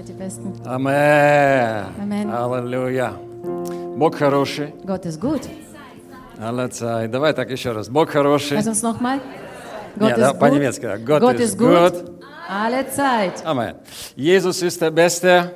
[0.00, 0.52] die Besten.
[0.64, 1.86] Amen.
[2.00, 2.30] Amen.
[2.30, 3.12] Аллилуйя.
[3.96, 4.72] Бог хороший.
[4.84, 5.42] Gott ist gut.
[6.40, 7.08] Аллилуйя.
[7.08, 7.88] Давай так еще раз.
[7.88, 8.58] Бог хороший.
[8.58, 9.20] Nochmal.
[9.96, 10.38] Gott Нет, да, ist gut.
[10.40, 10.82] по-немецки.
[10.82, 10.96] да.
[10.98, 11.92] Gott, Gott ist ist gut.
[11.92, 12.10] good.
[12.48, 13.44] Alle Zeit.
[13.44, 13.74] Amen.
[14.16, 15.54] Jesus ist der Beste.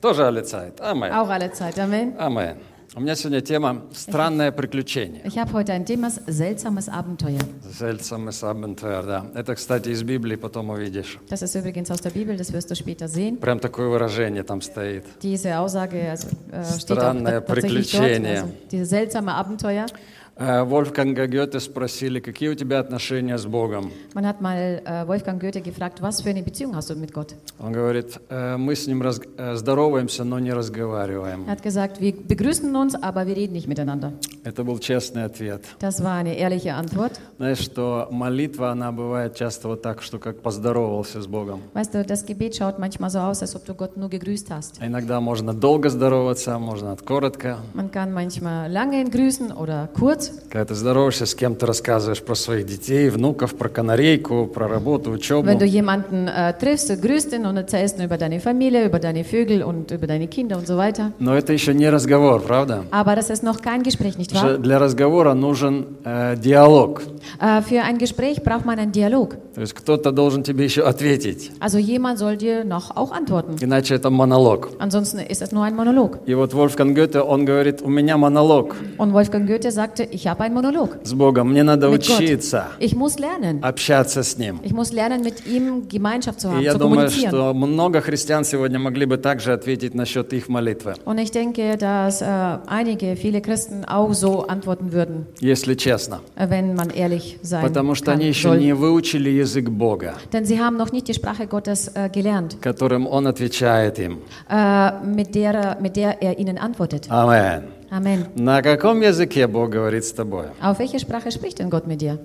[0.00, 0.80] Тоже alle Zeit.
[0.80, 1.12] Amen.
[1.12, 1.78] Auch alle Zeit.
[1.78, 2.14] Amen.
[2.18, 2.56] Amen.
[2.94, 5.22] У меня сегодня тема «Странное приключение».
[5.24, 7.40] Ich habe heute ein Thema seltsames Abenteuer.
[7.62, 9.26] Seltsames Abenteuer, да.
[9.34, 11.18] Это, кстати, из Библии, потом увидишь.
[11.30, 13.38] Das ist übrigens aus der Bibel, das wirst du später sehen.
[13.38, 15.04] Прям такое выражение там стоит.
[15.22, 18.02] Diese Aussage also, äh, steht auch Странное tatsächlich dort.
[18.02, 18.40] приключение.
[18.42, 19.86] Also, diese seltsame Abenteuer.
[20.34, 23.92] Э, Вольфганга Гёте спросили, какие у тебя отношения с Богом.
[24.14, 27.34] Man hat mal äh, Wolfgang Goethe gefragt, was für eine Beziehung hast du mit Gott?
[27.58, 31.44] Он говорит, «Э, мы с ним раз- э, здороваемся, но не разговариваем.
[31.46, 34.14] Er hat gesagt, wir begrüßen uns, aber wir reden nicht miteinander.
[34.42, 35.64] Это был честный ответ.
[35.80, 37.20] Das war eine ehrliche Antwort.
[37.36, 41.60] Знаешь, что молитва, она бывает часто вот так, что как поздоровался с Богом.
[41.74, 44.78] Weißt du, das Gebet schaut manchmal so aus, als ob du Gott nur gegrüßt hast.
[44.80, 47.58] А Иногда можно долго здороваться, можно коротко.
[47.74, 50.21] Man kann manchmal lange grüßen oder kurz.
[50.50, 55.46] Когда ты здороваешься с кем-то, рассказываешь про своих детей, внуков, про канарейку, про работу, учебу.
[55.48, 59.62] Wenn du jemanden äh, triffst, grüßt ihn und erzählst über deine Familie, über deine Vögel
[59.62, 61.12] und über deine Kinder und so weiter.
[61.18, 62.84] Но это еще не разговор, правда?
[62.90, 64.58] Aber das ist noch kein Gespräch, nicht wahr?
[64.58, 67.02] Для разговора нужен э, диалог.
[67.40, 69.36] Äh, für ein Gespräch braucht man einen Dialog.
[69.54, 71.50] То есть кто-то должен тебе еще ответить.
[71.60, 73.56] Also jemand soll dir noch auch antworten.
[73.60, 74.70] Иначе это монолог.
[74.78, 76.18] Ansonsten ist es nur ein Monolog.
[76.26, 80.44] И вот Вольфганг Гёте, он говорит, у меня монолог Und Wolfgang Goethe sagte, ich habe
[80.44, 82.20] einen Monolog с Богом, мне надо mit Gott.
[82.20, 83.60] учиться Ich muss lernen.
[83.62, 84.60] общаться с Ним.
[84.62, 88.44] Ich muss lernen, mit ihm Gemeinschaft zu haben, И я zu думаю, что много христиан
[88.44, 93.40] сегодня могли бы также ответить насчет их молитвы, Und ich denke, dass äh, einige, viele
[93.40, 96.20] Christen auch so antworten würden, если честно.
[96.36, 98.58] äh, wenn man ehrlich sein Потому что kann, они еще soll.
[98.58, 103.06] не выучили язык Бога, Denn sie haben noch nicht die Sprache Gottes äh, gelernt, которым
[103.06, 104.18] Он отвечает им.
[104.50, 107.10] äh, mit, der, mit der er ihnen antwortet.
[107.10, 107.64] Амен.
[107.92, 108.26] Amen.
[108.36, 110.46] На каком языке Бог говорит с тобой?
[110.62, 112.18] Auf welche Sprache spricht denn Gott mit dir?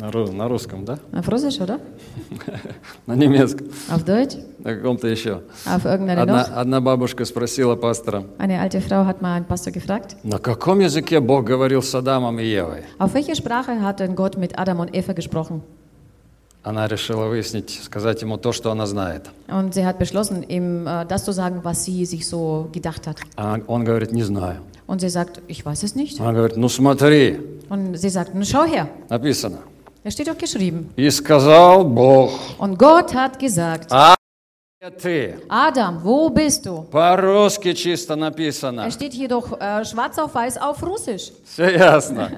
[0.00, 0.98] На, на русском, да?
[1.12, 1.78] Auf Russisch, oder?
[3.06, 3.68] На немецком?
[3.90, 4.36] Auf Deutsch?
[4.58, 5.42] На каком-то еще?
[5.66, 6.52] Auf irgendeine Одна, noch?
[6.56, 11.20] одна бабушка спросила пастора, Eine alte Frau hat mal einen Pastor gefragt, на каком языке
[11.20, 12.82] Бог говорил с Адамом и Евой?
[12.98, 15.62] auf welche Sprache hat denn Gott mit Adam und Eva gesprochen?
[16.63, 19.29] Она решила выяснить, сказать ему то, что она знает.
[19.49, 23.17] Und sie hat beschlossen, ihm äh, das zu sagen, was sie sich so gedacht hat.
[23.35, 24.61] А он говорит, не знаю.
[24.87, 26.19] Und sie sagt, ich weiß es nicht.
[26.21, 29.59] Она говорит, ну смотри, Und sie sagt, "Na, schau her, написано.
[30.03, 30.89] da steht doch geschrieben.
[30.95, 34.15] И сказал Бог, Und Gott hat gesagt, а
[35.01, 35.35] ты?
[35.49, 36.83] Adam, wo bist du?
[36.91, 38.85] По-русски чисто написано.
[38.87, 41.31] Es steht hier doch äh, schwarz auf weiß auf Russisch.
[41.45, 42.31] Все ясно.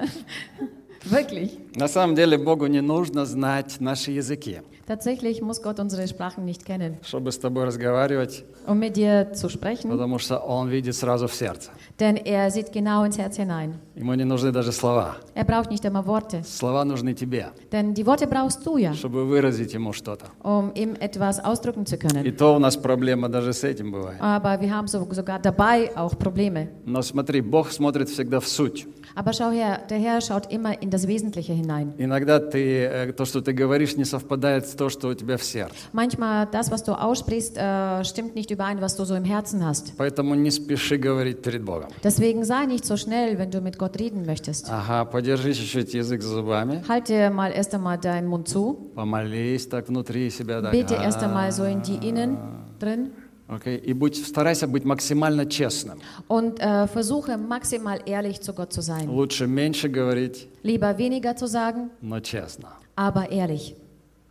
[1.04, 1.58] Wirklich.
[1.75, 6.65] На самом деле Богу не нужно знать наши языки, Tatsächlich muss Gott unsere Sprachen nicht
[6.65, 11.27] kennen, чтобы с тобой разговаривать, um mit dir zu sprechen, потому что Он видит сразу
[11.27, 11.69] в сердце.
[11.97, 13.75] denn er sieht genau ins Herz hinein.
[13.95, 15.15] Ему не нужны даже слова.
[15.33, 19.23] Er braucht nicht immer Worte, Слова нужны тебе, denn die Worte brauchst du ja, чтобы
[19.23, 20.25] выразить Ему что-то.
[20.43, 22.35] um ihm etwas ausdrücken zu И können.
[22.35, 24.19] то у нас проблема даже с этим бывает.
[24.19, 26.67] Aber wir haben so, sogar dabei auch Probleme.
[26.85, 28.87] Но смотри, Бог смотрит всегда в суть.
[29.15, 31.94] Aber schau her, der Herr schaut immer in das Wesentliche hinein.
[31.98, 35.42] Иногда ты, э, то, что ты говоришь, не совпадает с то, что у тебя в
[35.42, 35.74] сердце.
[35.92, 39.92] Manchmal das, was du aussprichst, äh, stimmt nicht überein, was du so im Herzen hast.
[39.96, 41.88] Поэтому не спеши говорить перед Богом.
[42.02, 44.68] Deswegen sei nicht so schnell, wenn du mit Gott reden möchtest.
[44.70, 49.88] Ага, подержи чуть-чуть язык за зубами, Halte mal erst einmal deinen Mund zu, помолись так
[49.88, 50.60] внутри себя.
[50.62, 50.72] Так.
[50.72, 52.36] bete erst einmal so in die Innen
[52.78, 53.10] drin
[53.50, 56.00] Окей, И будь, старайся быть максимально честным.
[56.28, 59.08] und äh, versuche maximal ehrlich zu Gott zu sein.
[59.08, 62.70] Лучше меньше говорить, Lieber weniger zu sagen, но честно.
[62.96, 63.76] aber ehrlich.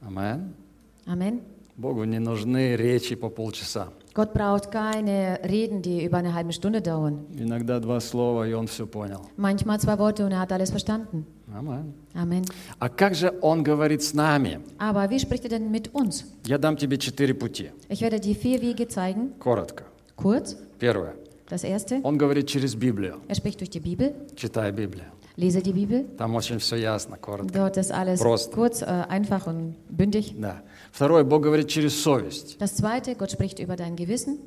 [0.06, 0.54] Амен.
[1.08, 1.42] Amen.
[1.78, 3.88] Богу не нужны речи по полчаса.
[4.14, 7.26] Gott braucht keine Reden, die über eine halbe Stunde dauern.
[7.38, 9.22] Иногда два слова, и он все понял.
[9.38, 11.26] Manchmal zwei Worte und er hat alles verstanden.
[11.54, 11.94] Амен.
[12.16, 12.44] Amen.
[12.80, 14.60] А как же он говорит с нами?
[14.80, 16.26] Aber wie spricht er denn mit uns?
[16.46, 17.72] Я дам тебе четыре пути.
[17.90, 19.34] Ich werde dir vier Wege zeigen.
[19.40, 19.84] Коротко.
[20.16, 21.16] Kurz, Первое.
[21.50, 23.22] das erste, Он говорит через Библию.
[23.28, 24.14] er spricht durch die Bibel.
[24.36, 25.06] Читай Библию.
[25.38, 26.06] Lese die Bibel.
[26.18, 27.52] Там очень все ясно, коротко.
[27.54, 28.54] Dort ist alles Prost.
[28.54, 30.34] kurz, äh, einfach und bündig.
[30.40, 30.62] Да.
[30.94, 34.38] Второе, Бог говорит через совесть Das zweite, Gott spricht über dein Gewissen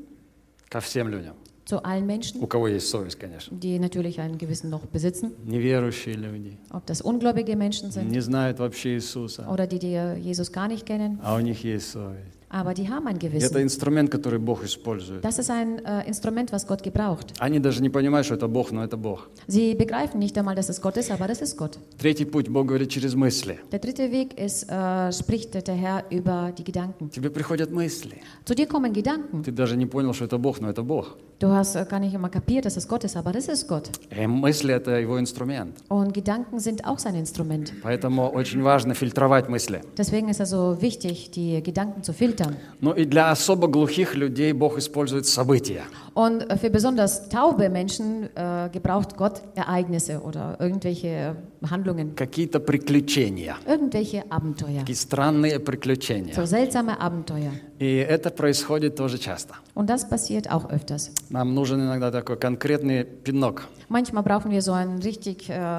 [0.70, 1.34] ко всем людям.
[1.64, 3.54] zu allen Menschen, У кого есть совесть, конечно.
[3.58, 5.32] die natürlich ein Gewissen noch besitzen.
[5.44, 6.56] Неверующие люди.
[6.70, 9.46] Ob das ungläubige Menschen sind Не знают вообще Иисуса.
[9.48, 11.18] oder die, die Jesus gar nicht kennen.
[11.22, 12.38] А у них есть совесть.
[12.55, 13.61] Aber die haben ein И Это Gewissen.
[13.63, 15.23] инструмент, который Бог использует.
[15.23, 17.33] Das ist ein äh, Instrument, was Gott gebraucht.
[17.39, 19.27] Они даже не понимают, что это Бог, но это Бог.
[19.47, 21.79] Sie begreifen nicht einmal, dass es Gott ist, aber das ist Gott.
[21.97, 23.57] Третий путь Бог говорит через мысли.
[23.71, 27.09] Der dritte Weg ist, äh, spricht der Herr über die Gedanken.
[27.09, 28.17] Тебе приходят мысли.
[28.45, 29.41] Zu dir kommen Gedanken.
[29.43, 31.17] Ты даже не понял, что это Бог, но это Бог.
[31.39, 33.89] Du hast äh, gar nicht immer kapiert, dass es Gott ist, aber das ist Gott.
[34.11, 35.77] И мысли– это его инструмент.
[35.89, 37.73] Und Gedanken sind auch sein Instrument.
[37.81, 39.81] Поэтому очень важно фильтровать мысли.
[39.97, 42.42] Deswegen ist es so wichtig, die Gedanken zu filtern.
[42.81, 45.83] Ну и для особо глухих людей Бог использует события.
[46.15, 52.59] Und äh, für besonders taube Menschen äh, gebraucht Gott Ereignisse oder irgendwelche äh, Handlungen, Какие-то
[52.59, 53.55] приключения.
[53.65, 54.79] irgendwelche Abenteuer.
[54.81, 56.45] Такие странные So приключения.
[56.45, 57.51] seltsame Abenteuer.
[57.79, 59.55] И это происходит тоже часто.
[59.73, 61.11] Und das passiert auch öfters.
[61.29, 63.63] Нам нужен иногда такой конкретный пинок.
[63.89, 65.77] Manchmal brauchen wir so einen richtig, äh,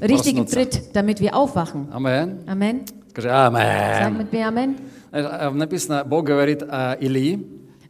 [0.00, 0.46] richtigen.
[0.46, 1.88] Tritt, damit wir aufwachen.
[1.92, 2.38] Амен.
[2.46, 2.84] Amen.
[3.10, 4.16] Скажи Sag Амен.
[4.18, 4.76] mit mir Amen.
[5.14, 7.46] Э, Написано, Бог говорит о Илии,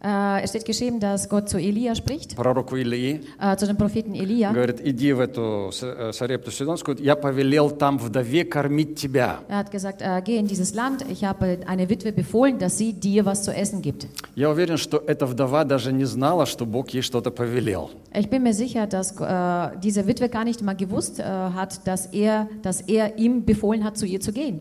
[0.07, 3.23] Äh, es steht geschrieben, dass Gott zu Elia spricht, пророку Илии.
[3.41, 4.53] äh, zu dem Propheten Elia.
[4.53, 9.39] Говорит, иди в эту э, Сарепту Сидонскую, я повелел там вдове кормить тебя.
[9.49, 12.93] Er hat gesagt, äh, geh in dieses Land, ich habe eine Witwe befohlen, dass sie
[12.93, 14.07] dir was zu essen gibt.
[14.37, 17.89] Я уверен, что эта вдова даже не знала, что Бог ей что-то повелел.
[18.13, 22.05] Ich bin mir sicher, dass äh, diese Witwe gar nicht mal gewusst äh, hat, dass
[22.13, 24.61] er, dass er ihm befohlen hat, zu ihr zu gehen.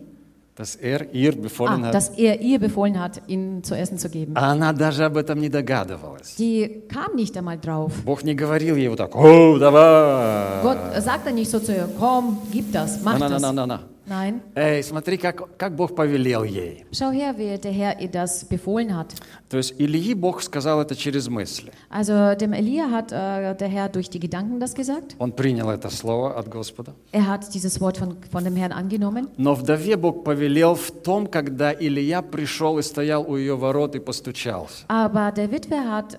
[0.57, 1.95] Dass er ihr befohlen Ah, hat.
[1.95, 4.33] dass er ihr befohlen hat, ihnen zu essen zu geben.
[4.35, 6.35] А она даже об этом не догадывалась.
[6.37, 7.93] Die kam nicht einmal drauf.
[8.05, 10.63] Бог не говорил ей вот так, о, давай.
[10.63, 13.43] Gott sagte nicht so zu ihr, komm, gib das, mach На, на, das.
[13.43, 13.81] на, на, на.
[14.06, 16.86] Nein, Эй, смотри, как, как Бог повелел ей.
[16.92, 19.14] schau her, wie der Herr ihr das befohlen hat.
[19.50, 21.72] То есть Ильи Бог сказал это через мысли.
[21.90, 25.16] Also dem Elia hat äh, der Herr durch die Gedanken das gesagt.
[25.20, 26.94] Он принял это слово от Господа.
[27.12, 29.30] Er hat dieses Wort von, von dem Herrn angenommen.
[29.38, 34.00] Но вдове Бог повелел в том, когда Илья пришел и стоял у ее ворот и
[34.00, 34.86] постучался.
[34.90, 36.18] Aber der Witwe hat äh,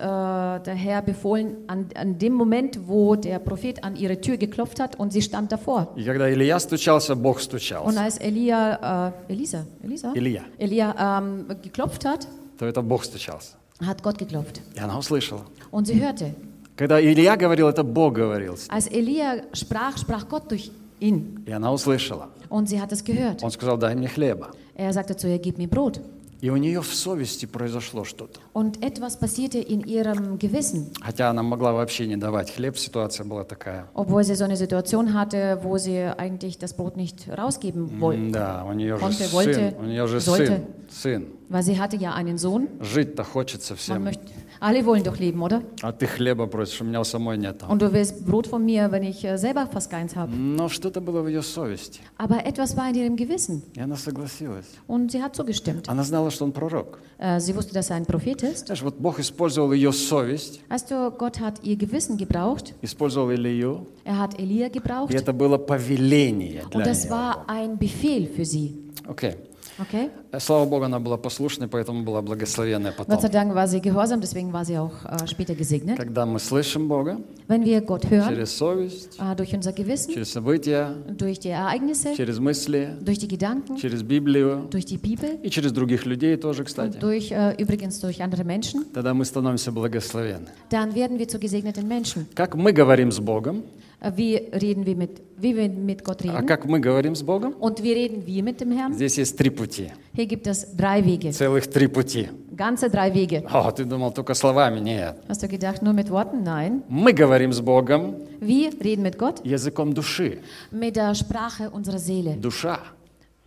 [0.65, 4.99] der Herr befohlen, an, an dem Moment, wo der Prophet an ihre Tür geklopft hat
[4.99, 5.89] und sie stand davor.
[5.97, 7.41] И когда Илья стучался, Бог
[7.74, 8.02] Und стучался.
[8.04, 10.12] als Elia, äh, Elisa, Elisa?
[10.16, 13.54] Илья, Elia ähm, geklopft hat, то это Бог стучался.
[13.82, 14.62] hat Gott geklopft.
[14.76, 15.46] И она услышала.
[15.72, 16.34] Und sie hörte.
[16.76, 18.56] Когда Илья говорил, это Бог говорил.
[18.58, 18.74] с ней.
[18.76, 21.44] Als Elia sprach, sprach Gott durch ihn.
[21.46, 22.30] И она услышала.
[22.50, 23.44] Und sie hat es gehört.
[23.44, 24.52] Он сказал, дай мне хлеба.
[24.76, 26.00] Er sagte zu ihr, gib mir Brot.
[26.45, 28.39] И у нее в совести произошло что-то.
[28.53, 30.93] Und etwas passierte in ihrem Gewissen.
[31.01, 33.87] Хотя она могла вообще не давать хлеб, ситуация была такая.
[33.95, 38.31] Obwohl sie so eine Situation hatte, wo sie eigentlich das Brot nicht rausgeben wollte.
[38.33, 40.67] Да, у нее же сын, wollte, у нее же sollte.
[40.91, 41.27] сын, сын.
[41.49, 42.69] Weil sie hatte ja einen Sohn.
[42.81, 44.05] Жить-то хочется Man всем.
[44.05, 44.27] möchte,
[44.60, 45.62] alle wollen doch leben, oder?
[45.82, 47.64] А ты хлеба просишь, у меня у самой нет.
[47.68, 50.32] Und du willst Brot von mir, wenn ich äh, selber fast keins habe.
[50.36, 52.02] Но что-то было в ее совести.
[52.18, 53.62] Aber etwas war in ihrem Gewissen.
[53.76, 54.66] И она согласилась.
[54.88, 55.88] Und sie hat zugestimmt.
[55.88, 57.00] Она знала, что он пророк.
[57.18, 58.66] Äh, sie wusste, dass er ein Prophet ist.
[58.68, 62.74] Знаешь, вот Бог использовал ее совесть, Weißt du, Gott hat ihr Gewissen gebraucht.
[62.82, 65.14] использовал Илью, Er hat Elia и gebraucht.
[65.14, 67.12] это было повеление для Und das нее.
[67.12, 68.76] war ein Befehl für sie.
[69.08, 69.36] Окей.
[69.79, 70.11] Okay?
[70.33, 73.21] Э, Слава Богу, она была послушной, поэтому была благословенная Gott потом.
[73.21, 75.97] sei Dank war sie gehorsam, deswegen war sie auch äh, später gesegnet.
[75.97, 77.19] Когда мы слышим Бога
[77.49, 82.15] Wenn wir Gott hören, через совесть, äh, durch unser Gewissen, через события, durch die Ereignisse,
[82.15, 86.65] через мысли, durch die Gedanken, через Библию durch die Bibel и через других людей тоже,
[86.65, 90.49] кстати, und durch, äh, übrigens durch andere Menschen, тогда мы становимся благословенны.
[90.71, 92.27] dann werden wir zu gesegneten Menschen.
[92.35, 96.43] Как мы говорим с Богом, Äh, Wie reden wir mit, wie wir mit Gott а
[96.43, 98.93] как мы говорим с Богом, und wie reden wir mit dem Herrn?
[98.93, 102.29] здесь есть три пути, Hier gibt es drei Wege, целых три пути.
[102.55, 103.43] ganze drei Wege.
[103.51, 104.81] О, ты думал только словами?
[104.81, 105.17] Нет.
[105.29, 106.43] Hast du gedacht, nur mit Worten?
[106.45, 106.83] Nein.
[106.89, 110.41] Мы говорим с Богом Wir reden mit Gott языком души.
[110.71, 112.35] mit der Sprache unserer Seele.
[112.37, 112.81] Душа.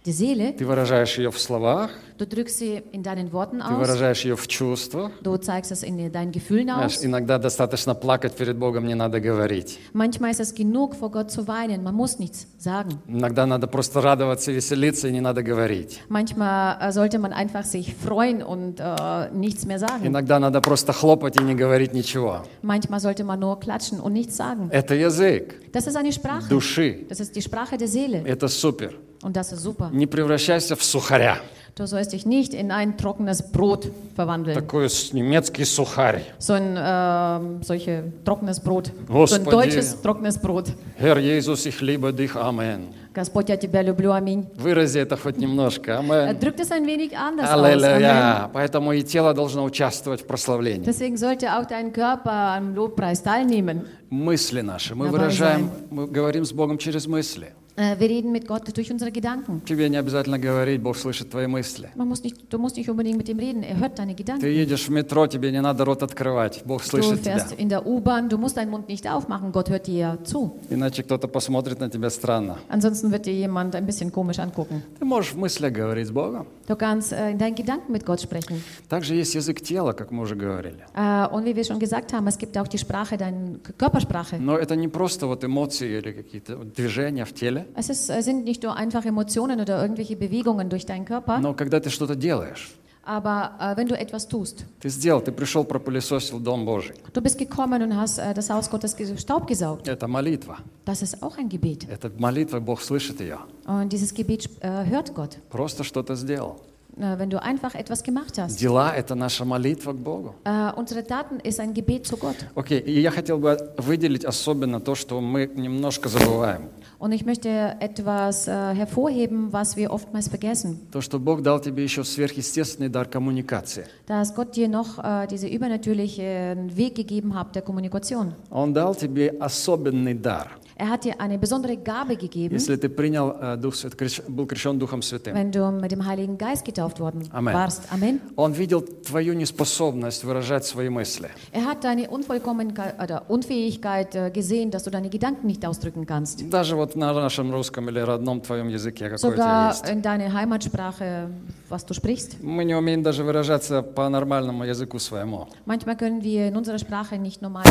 [0.08, 3.78] Die Seele, Ты выражаешь ее в словах, du drückst sie in deinen Worten ты aus,
[3.78, 5.12] выражаешь ее в чувствах.
[5.22, 7.04] du zeigst es in deinen Gefühlen aus.
[7.04, 9.80] иногда достаточно плакать перед Богом, не надо говорить.
[9.92, 11.84] Manchmal ist es genug, vor Gott zu weinen.
[11.84, 13.02] Man muss nichts sagen.
[13.10, 16.00] Иногда надо просто радоваться, веселиться, и не надо говорить.
[16.08, 20.06] Manchmal äh, sollte man einfach sich freuen und äh, nichts mehr sagen.
[20.08, 22.44] Иногда надо просто хлопать и не говорить ничего.
[22.62, 24.70] Manchmal sollte man nur klatschen und nichts sagen.
[24.72, 26.48] Это язык Das ist eine Sprache.
[26.48, 27.06] души.
[27.10, 28.24] Das ist die Sprache der Seele.
[28.26, 28.94] Это супер.
[29.28, 29.90] Und das ist super.
[29.92, 31.40] Не превращайся в сухаря.
[31.76, 34.56] Du sollst dich nicht in ein trockenes Brot verwandeln.
[34.56, 36.24] Такой немецкий сухарь.
[36.40, 38.88] So ein ähm, solche trockenes Brot.
[38.88, 39.42] So Господи.
[39.42, 40.72] ein deutsches trockenes Brot.
[40.96, 42.34] Herr Jesus, ich liebe dich.
[42.38, 42.94] Amen.
[43.14, 44.48] Господь, я тебя люблю, аминь.
[44.56, 45.92] Вырази это хоть немножко.
[45.92, 46.00] Er.
[46.00, 47.44] Amen.
[47.44, 48.50] Аллилуйя.
[48.54, 50.86] Поэтому и тело должно участвовать в прославлении.
[50.86, 53.88] Deswegen sollte auch dein Körper am Lobpreis teilnehmen.
[54.10, 54.96] Мысли наши.
[54.96, 57.54] Мы выражаем, мы говорим с Богом через мысли.
[57.80, 59.62] Äh, wir reden mit Gott durch unsere Gedanken.
[59.64, 61.92] Тебе не обязательно говорить, Бог слышит твои мысли.
[61.96, 64.88] Man muss nicht, du musst nicht unbedingt mit ihm reden, er hört deine Ты едешь
[64.88, 67.38] в метро, тебе не надо рот открывать, Бог слышит тебя.
[67.38, 70.58] fährst in der U-Bahn, du musst deinen Mund nicht aufmachen, Gott hört dir zu.
[70.72, 72.58] Иначе кто-то посмотрит на тебя странно.
[72.68, 74.82] Ansonsten wird dir jemand ein bisschen komisch angucken.
[74.98, 76.48] Ты можешь в мыслях говорить с Богом.
[76.68, 78.60] Du kannst äh, in deinen Gedanken mit Gott sprechen.
[78.90, 80.80] Также есть язык тела, как мы уже говорили.
[80.96, 84.40] Äh, und wie wir schon gesagt haben, es gibt auch die Sprache, deine Körpersprache.
[84.40, 88.45] Но это не просто вот эмоции или какие-то движения в теле, Es ist, äh, sind
[88.45, 92.73] nicht nur einfach Emotionen oder irgendwelche Bewegungen durch deinen Körper, но когда ты что-то делаешь.
[93.05, 96.95] aber äh, wenn du etwas tust, Ты сделал, ты пришел, пропылесосил Дом Божий.
[97.13, 100.59] du bist gekommen und hast äh, das Haus Gottes ge- Staub gesaugt, Это молитва.
[100.85, 101.89] das ist auch ein Gebet.
[101.91, 103.39] Это молитва, Бог слышит ее.
[103.67, 105.39] Und dieses Gebet äh, hört Gott.
[105.51, 106.61] Просто что-то сделал.
[106.97, 108.61] Äh, wenn du einfach etwas gemacht hast.
[108.61, 110.35] Дела – это наша молитва к Богу.
[110.45, 112.37] Äh, unsere Taten ist ein Gebet zu Gott.
[112.55, 116.69] Окей, и я хотел бы выделить особенно то, что мы немножко забываем.
[116.99, 117.49] Und ich möchte
[117.81, 120.79] etwas äh, hervorheben, was wir oftmals vergessen.
[120.93, 123.87] То, что Бог дал тебе еще сверхъестественный дар коммуникации.
[124.07, 128.35] Dass Gott dir noch äh, diese übernatürlichen Weg gegeben hat der Kommunikation.
[128.51, 130.49] Он дал тебе особенный дар.
[130.75, 134.47] Er hat dir eine besondere Gabe gegeben, Если ты принял э, Дух Свят, крещ- был
[134.47, 135.35] крещен Духом Святым.
[135.35, 137.55] wenn du mit dem Heiligen Geist getauft worden Amen.
[137.55, 137.83] warst.
[137.93, 138.21] Amen.
[138.37, 141.29] Он видел твою неспособность выражать свои мысли.
[141.53, 146.51] Er hat deine Unvollkommenkeit oder Unfähigkeit äh, gesehen, dass du deine Gedanken nicht ausdrücken kannst.
[146.51, 149.86] Даже вот на нашем русском или родном твоем языке какой-то есть.
[149.86, 151.30] in deiner Heimatsprache,
[151.70, 152.38] was du sprichst.
[152.42, 155.48] Мы не умеем даже выражаться по нормальному языку своему.
[155.66, 157.64] Manchmal können wir in unserer Sprache nicht normal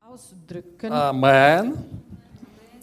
[0.00, 0.90] ausdrücken.
[0.92, 1.76] Амен.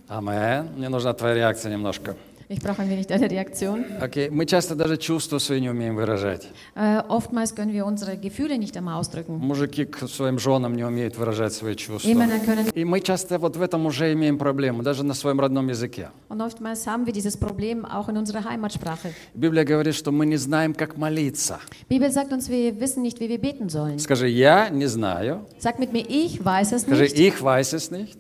[0.08, 0.70] Амен.
[0.77, 2.15] Мне нужна твоя реакция немножко.
[2.50, 3.84] Ich brauche ein wenig deine Reaktion.
[4.00, 6.48] Окей, мы часто даже чувства свои не умеем выражать.
[6.75, 9.38] Äh, oftmals können wir unsere Gefühle nicht einmal ausdrücken.
[9.39, 12.08] Мужики к своим женам не умеют выражать свои чувства.
[12.08, 16.10] Können, И мы часто вот в этом уже имеем проблему, даже на своем родном языке.
[16.30, 19.13] und oftmals haben wir dieses Problem auch in unserer Heimatsprache.
[19.34, 21.60] Библия говорит, что мы не знаем, как молиться.
[21.89, 24.00] Bibel sagt uns, wir wissen nicht, wie wir beten sollen.
[24.00, 25.46] Скажи, я не знаю.
[25.60, 27.18] Sag mit mir, ich weiß es Скажи, nicht.
[27.20, 28.18] их weiß es nicht.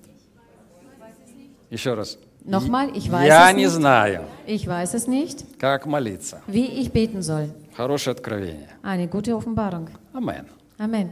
[1.69, 2.17] Еще раз.
[2.46, 3.74] Nochmal, ich weiß Я es не nicht.
[3.74, 6.40] знаю, Ich weiß es nicht, как молиться.
[6.48, 7.50] wie ich beten soll.
[7.76, 8.68] Хорошее откровение.
[8.82, 9.88] Eine gute Offenbarung.
[10.12, 10.46] Амен.
[10.78, 11.10] Amen.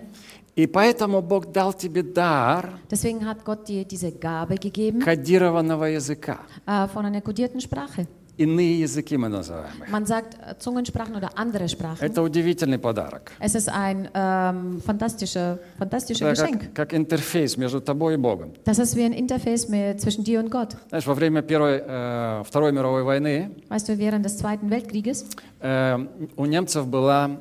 [0.56, 6.40] И поэтому Бог дал тебе дар Deswegen hat Gott dir diese Gabe gegeben кодированного языка.
[6.66, 8.06] äh, von einer kodierten Sprache.
[8.37, 9.89] Иные языки мы называем их.
[9.89, 12.01] Man sagt äh, Zungensprachen oder andere Sprachen.
[12.05, 13.31] Это удивительный подарок.
[13.39, 16.61] Es ist ein ähm, fantastischer, fantastisches Это Geschenk.
[16.73, 18.51] как, как интерфейс между тобой и Богом.
[18.65, 20.75] Das ist wie ein Interface mit, zwischen dir und Gott.
[20.89, 25.25] Знаешь, во время Первой, э, Второй мировой войны Weißt du, während des Zweiten Weltkrieges
[25.61, 25.97] э,
[26.35, 27.37] у немцев была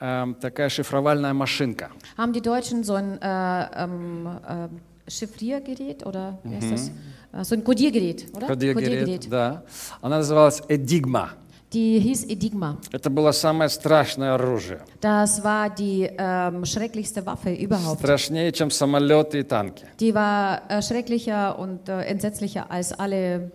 [0.00, 1.90] э, такая шифровальная машинка.
[2.16, 4.68] haben die Deutschen so ein äh, ähm, äh,
[5.10, 6.88] Chiffriergerät oder wie heißt das?
[6.88, 6.92] Äh,
[7.41, 8.47] So ein Kodiergerät, oder?
[8.47, 9.63] Кодиогерет, да.
[10.01, 11.31] Она называлась Эдигма.
[11.73, 12.77] Die hieß Enigma.
[12.91, 14.81] Это было самое страшное оружие.
[15.01, 17.99] Das war die ähm, schrecklichste Waffe überhaupt.
[17.99, 19.83] Страшнее, чем самолеты и танки.
[19.99, 23.51] Die war äh, schrecklicher und äh, entsetzlicher als alle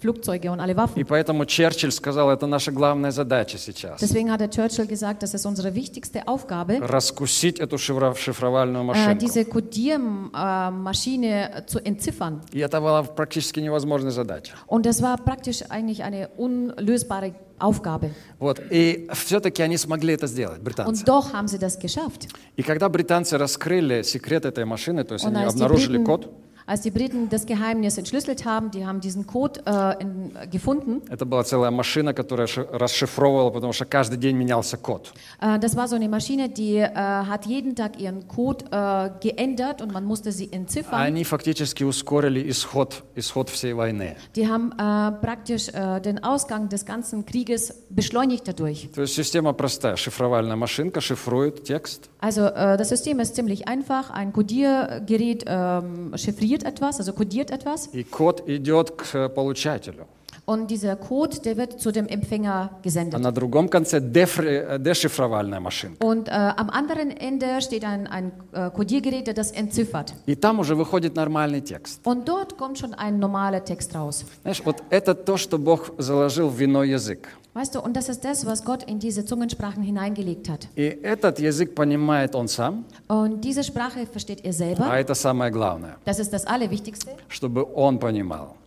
[0.00, 1.04] Flugzeuge und alle И Waffen.
[1.06, 4.00] поэтому Черчилль сказал, это наша главная задача сейчас.
[4.00, 8.86] Deswegen hat der Churchill gesagt, das ist unsere wichtigste Aufgabe, Раскусить эту шифро- шифровальную äh,
[8.86, 9.18] машинку.
[9.20, 12.40] diese Kodiermaschine zu entziffern.
[12.52, 14.54] И это была практически невозможная задача.
[14.66, 18.10] Und das war praktisch eigentlich eine unlösbare Aufgabe.
[18.38, 18.58] Вот.
[18.70, 20.88] И все-таки они смогли это сделать, британцы.
[21.02, 22.28] Und doch haben sie das geschafft.
[22.56, 26.04] И когда британцы раскрыли секрет этой машины, то есть Und они als die, обнаружили Briten,
[26.06, 26.30] код,
[26.69, 31.03] als die Briten das Geheimnis entschlüsselt haben, die haben diesen Code äh, in, gefunden.
[31.11, 35.13] это была целая машина, которая ши- расшифровывала, потому что каждый день менялся код.
[35.39, 39.81] Äh, das war so eine Maschine, die äh, hat jeden Tag ihren Code äh, geändert
[39.83, 40.99] und man musste sie entziffern.
[40.99, 44.15] Они фактически ускорили исход, исход всей войны.
[44.35, 48.89] Die haben äh, praktisch äh, den Ausgang des ganzen Krieges beschleunigt dadurch.
[48.95, 49.97] То есть система простая.
[49.97, 54.09] Шифровальная машинка шифрует текст, Also äh, das System ist ziemlich einfach.
[54.09, 57.89] Ein Codiergerät ähm, chiffriert etwas, also codiert etwas.
[57.93, 60.07] и код идет к получателю.
[60.49, 63.19] Und dieser Code, der wird zu dem Empfänger А gesendet.
[63.19, 66.05] на другом конце дефри- э, дешифровальная машинка.
[66.05, 70.13] Und äh, am anderen Ende steht ein, ein äh, Codiergerät, der das entziffert.
[70.27, 71.99] И там уже выходит нормальный текст.
[72.05, 74.23] Und dort kommt schon ein normaler Text raus.
[74.43, 77.27] Знаешь, вот это то, что Бог заложил в иной язык.
[77.55, 80.67] Weißt du, und das ist das, was Gott in diese Zungensprachen hineingelegt hat.
[80.75, 84.93] И этот язык понимает он сам, Und diese Sprache versteht er а selber.
[84.99, 88.57] это самое главное, Das ist das Allerwichtigste, чтобы он понимал.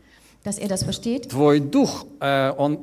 [0.45, 1.29] dass er das versteht.
[1.31, 2.79] Твой дух, э, он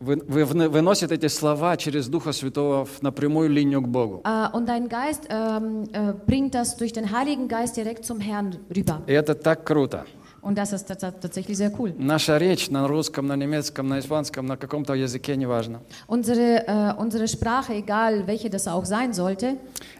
[0.00, 4.20] вы- вы- вны- выносит эти слова через Духа Святого в- на прямую линию к Богу.
[4.24, 8.56] Äh, und dein Geist ähm, äh, bringt das durch den Heiligen Geist direkt zum Herrn
[8.70, 9.00] rüber.
[9.08, 10.04] И это так круто.
[10.43, 11.93] Und das ist tats- tatsächlich sehr cool.
[11.97, 15.79] Наша речь на русском, на немецком, на испанском, на каком-то языке, неважно.
[16.05, 19.57] Unsere, äh, unsere Sprache, egal welche das auch sein sollte,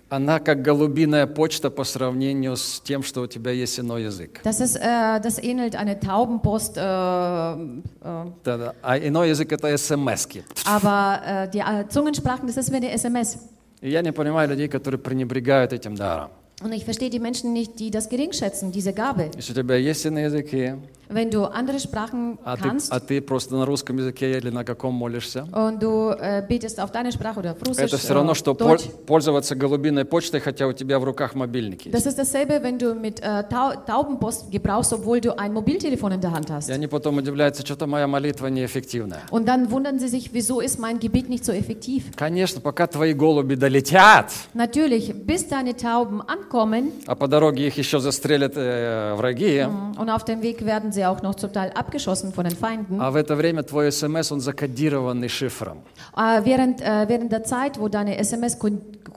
[0.10, 4.42] Она как голубиная почта по сравнению с тем, что у тебя есть иной язык.
[4.44, 8.76] das, ist, äh, das ähnelt eine Taubenpost, äh, äh, Да-да.
[8.82, 10.44] А иной язык это СМСки.
[10.66, 13.38] aber äh, die äh, Zungensprachen, das ist wie eine SMS.
[13.82, 16.30] И я не понимаю людей, которые пренебрегают этим даром.
[16.63, 19.31] Und ich verstehe die Menschen nicht, die das gering schätzen, diese Gabe.
[19.37, 20.75] Если у тебя есть иные языки,
[21.10, 24.64] Wenn du andere Sprachen а ты, kannst а ты просто на русском языке или на
[24.64, 28.32] каком молишься, und du äh, betest auf deine Sprache oder auf Russisch, это все равно,
[28.32, 31.96] äh, что пол- Deutsch, пользоваться голубиной почтой, хотя у тебя в руках мобильник есть.
[31.96, 36.22] das ist dasselbe, wenn du mit äh, Tau Taubenpost gebrauchst, obwohl du ein Mobiltelefon in
[36.22, 36.70] der Hand hast.
[36.70, 39.22] И они потом удивляются, что-то моя молитва неэффективная.
[39.30, 42.12] Und dann wundern sie sich, wieso ist mein Gebet nicht so effektiv?
[42.16, 48.00] Конечно, пока твои голуби долетят, Natürlich, bis deine Tauben ankommen а по дороге их еще
[48.00, 49.66] застрелят э, враги,
[49.98, 53.01] und auf dem Weg werden sie auch noch zum Teil abgeschossen von den Feinden.
[53.01, 55.79] а в это время твой смс, он закодированный шифром.
[56.17, 58.71] Äh, während, äh, während der Zeit, wo deine SMS ko-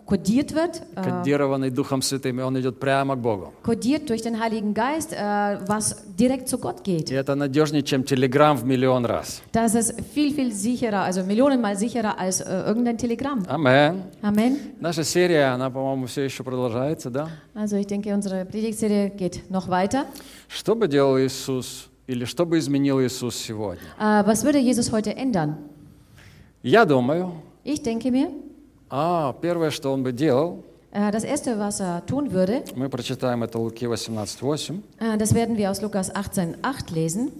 [0.05, 3.53] kodiert wird, äh, Кодированный Духом Святым, и он идет прямо к Богу.
[3.63, 7.09] kodiert durch den Heiligen Geist, äh, was direkt zu Gott geht.
[7.11, 9.41] И это надежнее, чем телеграм в миллион раз.
[9.53, 13.45] Das ist viel, viel sicherer, also millionenmal sicherer als äh, irgendein Telegramm.
[13.47, 14.03] Амен.
[14.21, 14.57] Amen.
[14.79, 17.29] Наша серия, она, по-моему, все еще продолжается, да?
[17.55, 20.05] Also ich denke, unsere Predigtserie geht noch weiter.
[20.48, 23.82] Что бы делал Иисус, или что бы изменил Иисус сегодня?
[23.98, 25.56] Äh, was würde Jesus heute ändern?
[26.62, 27.32] Я думаю,
[27.64, 28.30] Ich denke mir,
[28.88, 30.62] а, первое, что он бы делал,
[30.92, 34.82] äh, das Erste, was er tun würde, мы прочитаем это Луки 18.8.
[34.98, 37.32] äh, das werden wir aus Lukas 18,8 lesen.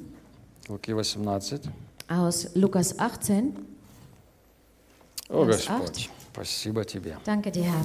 [0.68, 1.62] Луки 18.
[2.08, 3.54] Aus Lukas 18.
[5.28, 7.16] О, Господь, спасибо Тебе.
[7.24, 7.84] Danke dir, Herr.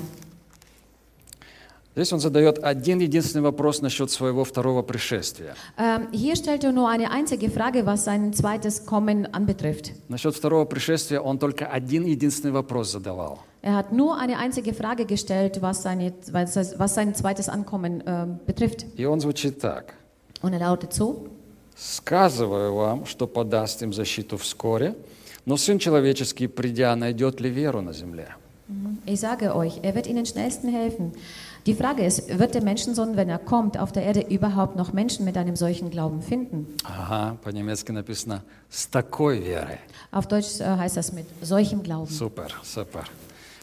[1.94, 5.56] Здесь он задает один единственный вопрос насчет своего второго пришествия.
[5.78, 9.92] Ähm, hier stellt er nur eine einzige Frage, was sein zweites Kommen anbetrifft.
[10.08, 13.40] Насчет второго пришествия он только один единственный вопрос задавал.
[13.62, 18.86] Er hat nur eine einzige Frage gestellt, was, seine, was, sein zweites Ankommen ähm, betrifft.
[18.96, 19.94] И он звучит так.
[20.42, 21.28] Und er lautet so:
[21.76, 24.96] «Сказываю вам, что подаст им защиту вскоре,
[25.46, 28.30] но Сын Человеческий, придя, найдет ли веру на земле?»
[29.06, 31.12] Ich sage euch, er wird ihnen schnellsten helfen.
[31.67, 35.25] Die Frage ist, wird der Menschensohn, wenn er kommt, auf der Erde überhaupt noch Menschen
[35.25, 36.67] mit einem solchen Glauben finden?
[36.85, 39.79] Ага, по-немецки написано «с такой верой».
[40.13, 42.07] Auf Deutsch äh, heißt das mit solchem Glauben.
[42.11, 43.09] Супер, супер.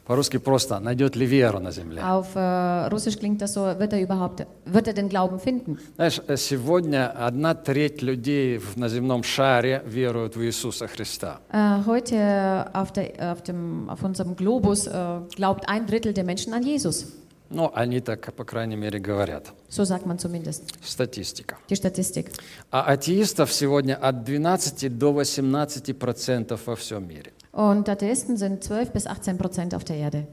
[0.06, 4.02] По-русски просто «найдет ли веру на земле?» Auf äh, Russisch klingt das so, wird er
[4.02, 5.78] überhaupt, wird er den Glauben finden?
[5.96, 11.40] Знаешь, э, сегодня одна треть людей в- на земном шаре веруют в Иисуса Христа.
[11.54, 16.54] Äh, heute auf, der, auf, dem, auf unserem Globus äh, glaubt ein Drittel der Menschen
[16.54, 17.06] an Jesus.
[17.51, 19.53] Ну, они так, по крайней мере, говорят.
[19.71, 20.65] So sagt man zumindest.
[20.83, 21.57] Статистика.
[21.71, 22.31] Die Statistik.
[22.71, 27.33] А атеистов сегодня от 12 до 18 процентов во всем мире.
[27.53, 30.27] Und Atheisten sind 12 bis 18 Prozent auf der Erde.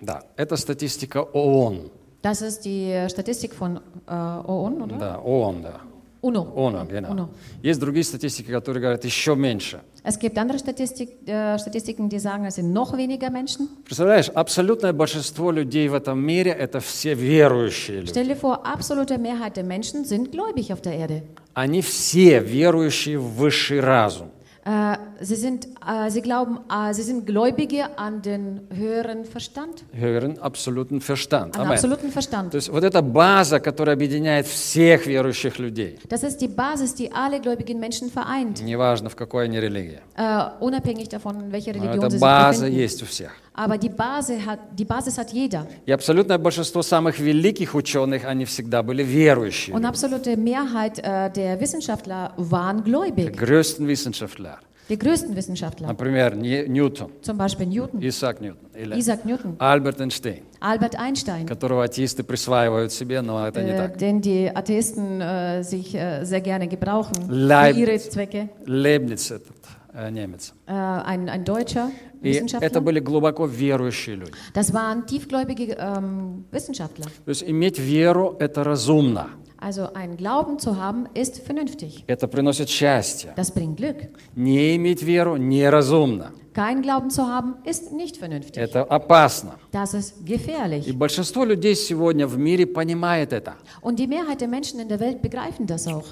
[0.00, 1.90] Да, это статистика ООН.
[2.22, 4.96] Das ist die Statistik von äh, OON, oder?
[4.98, 5.80] Да, ООН, да.
[6.26, 6.52] UNO.
[6.54, 7.10] ООН, genau.
[7.10, 7.28] UNO.
[7.62, 9.80] Есть другие статистики, которые говорят еще меньше.
[10.04, 13.68] Es gibt andere Statistik, äh, Statistiken, die sagen, es sind noch weniger Menschen.
[13.84, 18.12] Представляешь, абсолютное большинство людей в этом мире– это все верующие люди.
[18.12, 21.22] Stell dir vor, absolute Mehrheit der Menschen sind gläubig auf der Erde.
[21.54, 24.30] Они все верующие в высший разум.
[24.66, 30.40] Äh, sie, sind, äh, sie glauben, äh, sie sind Gläubige an den höheren Verstand, Höheren
[30.40, 31.56] absoluten Verstand.
[31.56, 32.50] an absoluten Verstand.
[32.50, 37.12] То есть вот эта база, которая объединяет всех верующих людей, Das ist die Basis, die
[37.12, 40.00] alle gläubigen Menschen vereint, неважно в какой они религии.
[40.16, 43.30] äh, unabhängig davon, in welcher Но Religion эта база есть у всех.
[43.58, 45.66] Aber die Basis, hat, die Basis hat jeder.
[45.86, 49.74] И абсолютное большинство самых великих ученых, они всегда были верующие.
[49.74, 53.36] Und absolute Mehrheit äh, der Wissenschaftler waren Die gläubig.
[53.36, 54.55] größten Wissenschaftler.
[54.88, 60.44] Die größten Wissenschaftler, Например, Ньютон, zum Beispiel Newton, Исаак Ньютон или Isaac Newton, Альберт Эйнштейн,
[60.60, 63.98] Albert Einstein, которого атеисты присваивают себе, но это не äh, так.
[63.98, 67.88] den die Atheisten äh, sich äh, sehr gerne gebrauchen für Leibniz.
[67.88, 68.48] ihre Zwecke.
[68.64, 69.56] Лейбниц этот
[69.92, 70.54] э, немец.
[70.66, 71.90] Äh, ein, ein deutscher
[72.22, 74.32] И это были глубоко верующие люди.
[74.54, 77.06] Das waren tiefgläubige ähm, Wissenschaftler.
[77.24, 79.28] То есть иметь веру– это разумно.
[79.65, 82.03] Also ein Glauben zu haben ist vernünftig.
[82.07, 83.33] Это приносит счастье.
[83.35, 84.09] Das bringt Glück.
[84.35, 86.31] Не иметь веру неразумно.
[86.53, 88.57] Kein Glauben zu haben ist nicht vernünftig.
[88.61, 89.55] Это опасно.
[89.71, 90.93] Das ist И gefährlich.
[90.97, 93.53] большинство людей сегодня в мире понимает это.
[93.81, 96.05] Und die Mehrheit der Menschen in der Welt begreifen das auch.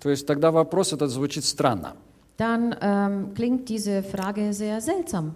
[0.00, 1.94] То есть тогда вопрос этот звучит странно.
[2.36, 5.34] Dann ähm, klingt diese Frage sehr seltsam.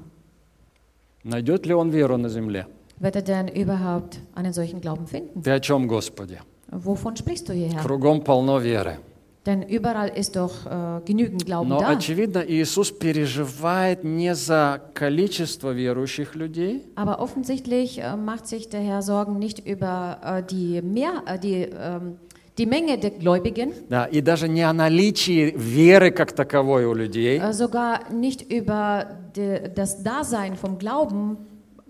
[1.25, 2.67] Найдет ли он веру на земле?
[3.01, 5.43] Wird er denn überhaupt einen solchen Glauben finden?
[5.43, 6.39] Ты о чем, Господи?
[6.71, 7.83] Wovon sprichst du hierher?
[7.83, 8.99] Кругом полно веры.
[9.45, 11.89] Denn überall ist doch äh, genügend Glauben Но, da.
[11.89, 19.03] очевидно, Иисус переживает не за количество верующих людей, Aber offensichtlich äh, macht sich der Herr
[19.03, 22.19] Sorgen nicht über äh, die, mehr, äh, die, ähm,
[22.57, 27.41] die Menge der Gläubigen, да, и даже не о наличии веры как таковой у людей,
[27.41, 31.37] äh, sogar nicht über die, das Dasein vom Glauben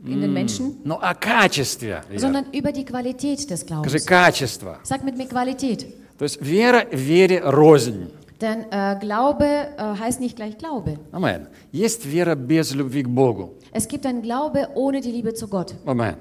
[0.07, 4.05] in den Menschen, но о качестве sondern über die Qualität des Скажи, Glaubens.
[4.05, 4.79] качество.
[4.83, 5.85] Sag mit mir Qualität.
[6.17, 8.09] То есть вера вере рознь.
[8.41, 10.99] Denn äh, Glaube äh, heißt nicht gleich Glaube.
[11.11, 11.47] Амен.
[11.71, 13.53] Есть вера без любви к Богу.
[13.71, 15.73] Es gibt einen Glaube ohne die Liebe zu Gott.
[15.85, 16.15] Амен.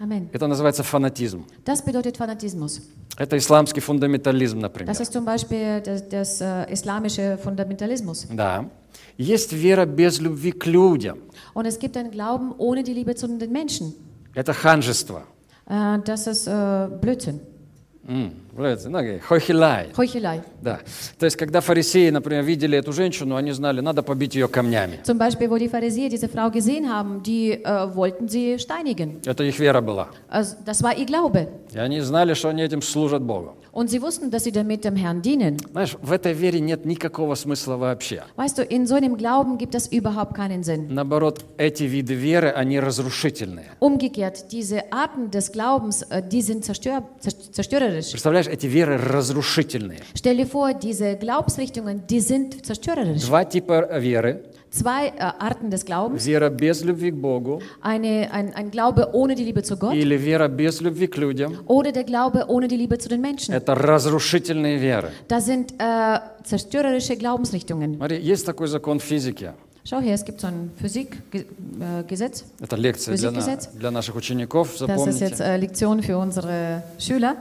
[0.00, 0.28] Amen.
[0.32, 1.44] Это называется фанатизм.
[1.64, 2.80] Das bedeutet Fanatismus.
[3.18, 4.86] Это исламский фундаментализм, например.
[4.86, 8.26] Das ist zum Beispiel das, das äh, islamische Fundamentalismus.
[8.32, 8.64] Да.
[9.18, 11.18] Есть вера без любви к людям.
[11.59, 13.93] Und es gibt einen Glauben ohne die Liebe zu den Menschen.
[14.35, 15.23] Это ханжество.
[15.67, 17.39] Äh, das ist äh, Blödsinn,
[18.07, 19.18] М, Ну, окей.
[19.20, 19.88] Хохилай.
[19.96, 20.40] Heuchelei.
[20.62, 20.80] Да.
[21.18, 24.98] То есть, когда фарисеи, например, видели эту женщину, они знали, надо побить ее камнями.
[25.04, 29.20] Zum Beispiel, wo die Pharisäer diese Frau gesehen haben, die äh, wollten sie steinigen.
[29.24, 30.08] Это их вера была.
[30.30, 31.48] Das war ihr Glaube.
[31.72, 33.54] И они знали, что они этим служат Богу.
[33.72, 35.56] Und sie wussten, dass sie damit dem Herrn dienen.
[35.70, 38.24] Знаешь, в этой вере нет никакого смысла вообще.
[38.36, 40.88] Weißt du, in so einem Glauben gibt es überhaupt keinen Sinn.
[40.92, 43.66] Наоборот, эти виды веры, они разрушительные.
[43.78, 48.10] Umgekehrt, diese Arten des Glaubens, äh, die sind zerstör zer- zerstörerisch.
[48.40, 50.00] Представляешь, эти веры разрушительные.
[50.14, 53.22] Stell dir vor, diese Glaubensrichtungen, die sind zerstörerisch.
[53.22, 54.42] Два типа веры.
[54.70, 56.24] Zwei äh, Arten des Glaubens.
[56.24, 60.16] Вера без любви к Богу Eine, ein, ein Glaube ohne die Liebe zu Gott или
[60.16, 61.56] вера без любви к людям.
[61.66, 63.52] oder der Glaube ohne die Liebe zu den Menschen.
[63.52, 65.10] Это разрушительные веры.
[65.28, 67.96] Das sind äh, zerstörerische Glaubensrichtungen.
[67.96, 69.50] Смотри, есть такой закон физики.
[69.82, 71.46] Schau her, es gibt so ein Physikgesetz.
[71.80, 72.44] Äh, Gesetz.
[72.60, 75.44] Это лекция для, для наших учеников, das ist jetzt запомните.
[75.44, 77.34] äh, Lektion für unsere Schüler.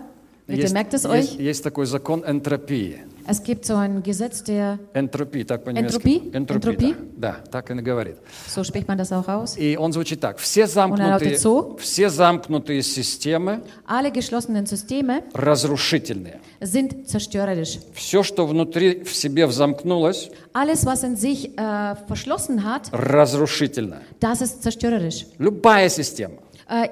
[0.49, 1.39] Bitte Есть, merkt es есть- euch.
[1.39, 3.01] есть такой закон энтропии.
[3.27, 5.97] Es gibt so ein Gesetz der, Энтропии, так по-немецки.
[5.97, 6.95] Энтропии, Энтропии?
[7.15, 8.15] Да, да, так и говорит.
[8.47, 9.55] so spricht man das auch aus.
[9.59, 10.39] И он звучит так.
[10.39, 11.77] Все замкнутые, so.
[11.77, 16.39] все замкнутые системы Alle geschlossenen Systeme разрушительные.
[16.61, 17.77] sind zerstörerisch.
[17.93, 24.01] Все, что внутри в себе взамкнулось, Alles, was in sich äh, verschlossen hat, разрушительно.
[24.19, 25.27] das ist zerstörerisch.
[25.37, 26.37] Любая система,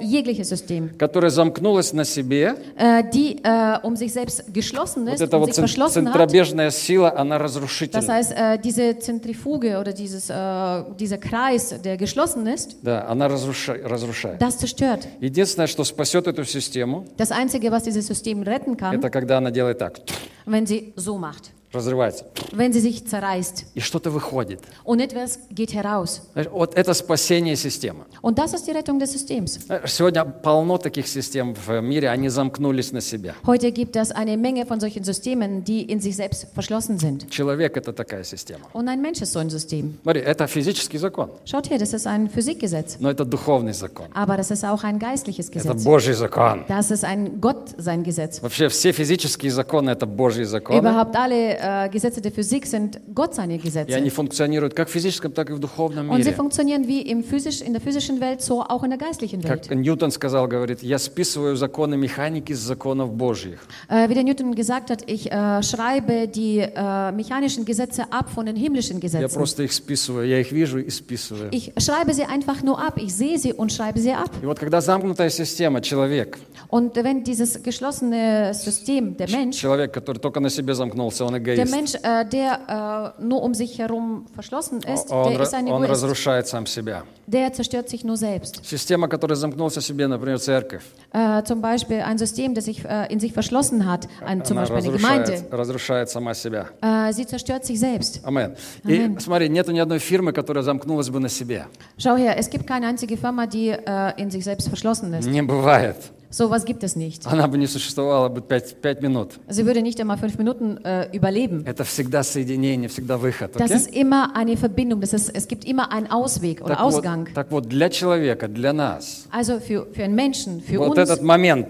[0.02, 5.22] jegliches System, которая замкнулась на себе, äh, die äh, um sich selbst geschlossen вот ist,
[5.22, 6.14] эта um вот sich цен- verschlossen hat.
[6.14, 8.08] центробежная сила, она Das разрушительна.
[8.14, 13.82] heißt, äh, diese Zentrifuge oder dieses, äh, dieser Kreis, der geschlossen ist, Да, она разруша-
[13.84, 14.40] разрушает.
[14.42, 15.08] das zerstört.
[15.22, 19.52] Единственное, что спасет эту систему, Das Einzige, was dieses System retten kann, это когда она
[19.52, 20.00] делает так,
[20.46, 24.62] wenn sie so macht, разрывается, wenn sie sich zerreißt и что-то выходит.
[24.86, 26.22] und etwas geht heraus.
[26.34, 28.06] Знаешь, Вот это спасение системы.
[28.22, 29.60] Und das ist die Rettung des Systems.
[29.66, 33.36] Знаешь, Сегодня полно таких систем в мире, они замкнулись на себя.
[33.46, 37.30] Heute gibt es eine Menge von solchen Systemen, die in sich selbst verschlossen sind.
[37.30, 38.66] Человек– это такая система.
[38.74, 39.98] Und ein Mensch ist so ein System.
[40.04, 44.08] Смотри, это физический закон, Schaut her, das ist ein Physikgesetz, но это духовный закон.
[44.14, 45.74] aber das ist auch ein geistliches Это.
[45.84, 46.64] Божий закон.
[46.68, 48.42] Das ist ein Gott sein Gesetz.
[48.42, 50.80] Вообще все физические законы– это Божьи законы.
[50.80, 53.95] Überhaupt alle äh, Gesetze der Physik sind Gott seine И Gesetze.
[53.95, 56.37] они функционируют как в физическом, так и в духовном Und sie мире.
[56.37, 59.71] funktionieren wie im physisch, in der physischen Welt, so auch in der geistlichen Как Welt.
[59.75, 63.59] Ньютон сказал, говорит, я списываю законы механики с законов Божьих.
[63.89, 68.47] Äh, wie der Newton gesagt hat, ich äh, schreibe die äh, mechanischen Gesetze ab von
[68.47, 69.35] den himmlischen Я Gesetzen.
[69.35, 71.49] просто их списываю, я их вижу и списываю.
[71.53, 72.99] Ich schreibe sie einfach nur ab.
[72.99, 74.31] Ich sehe sie und schreibe sie ab.
[74.43, 76.39] И вот когда замкнутая система, человек,
[76.69, 81.41] Und wenn dieses geschlossene System, der Mensch, человек, который только на себе замкнулся, он der
[81.56, 85.68] эгоист, Mensch, äh, der äh, nur um sich herum verschlossen ist, он, der ist ein
[85.68, 85.92] он Egoist.
[86.04, 87.04] разрушает сам себя.
[87.28, 88.62] Der zerstört sich nur selbst.
[88.66, 90.84] Система, которая замкнулась в себе, например, церковь,
[91.14, 94.68] Äh, zum Beispiel ein System, das sich äh, in sich verschlossen hat, ein, zum она
[94.68, 96.68] Beispiel eine Gemeinde, разрушает, сама себя.
[96.82, 98.22] äh, sie zerstört sich selbst.
[98.24, 98.56] Амен.
[98.86, 101.66] И смотри, нету ни одной фирмы, которая замкнулась бы на себе.
[101.98, 105.28] Schau her, es gibt keine einzige Firma, die äh, in sich selbst verschlossen ist.
[105.28, 105.98] Не бывает.
[106.30, 107.26] Sowas gibt es nicht.
[107.26, 109.40] Она бы не существовала бы пять, пять минут.
[109.48, 111.64] Sie würde nicht einmal fünf Minuten äh, überleben.
[111.66, 113.54] Это всегда соединение, всегда выход.
[113.54, 113.78] Das окей?
[113.78, 117.28] ist immer eine Verbindung, das ist, es gibt immer einen Ausweg oder Так вот, Ausgang.
[117.34, 121.22] так вот, для человека, для нас, Also für, für einen Menschen, für вот uns, этот
[121.22, 121.68] момент,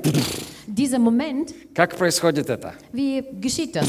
[0.66, 2.74] dieser Moment, как происходит это?
[2.92, 3.88] wie geschieht das?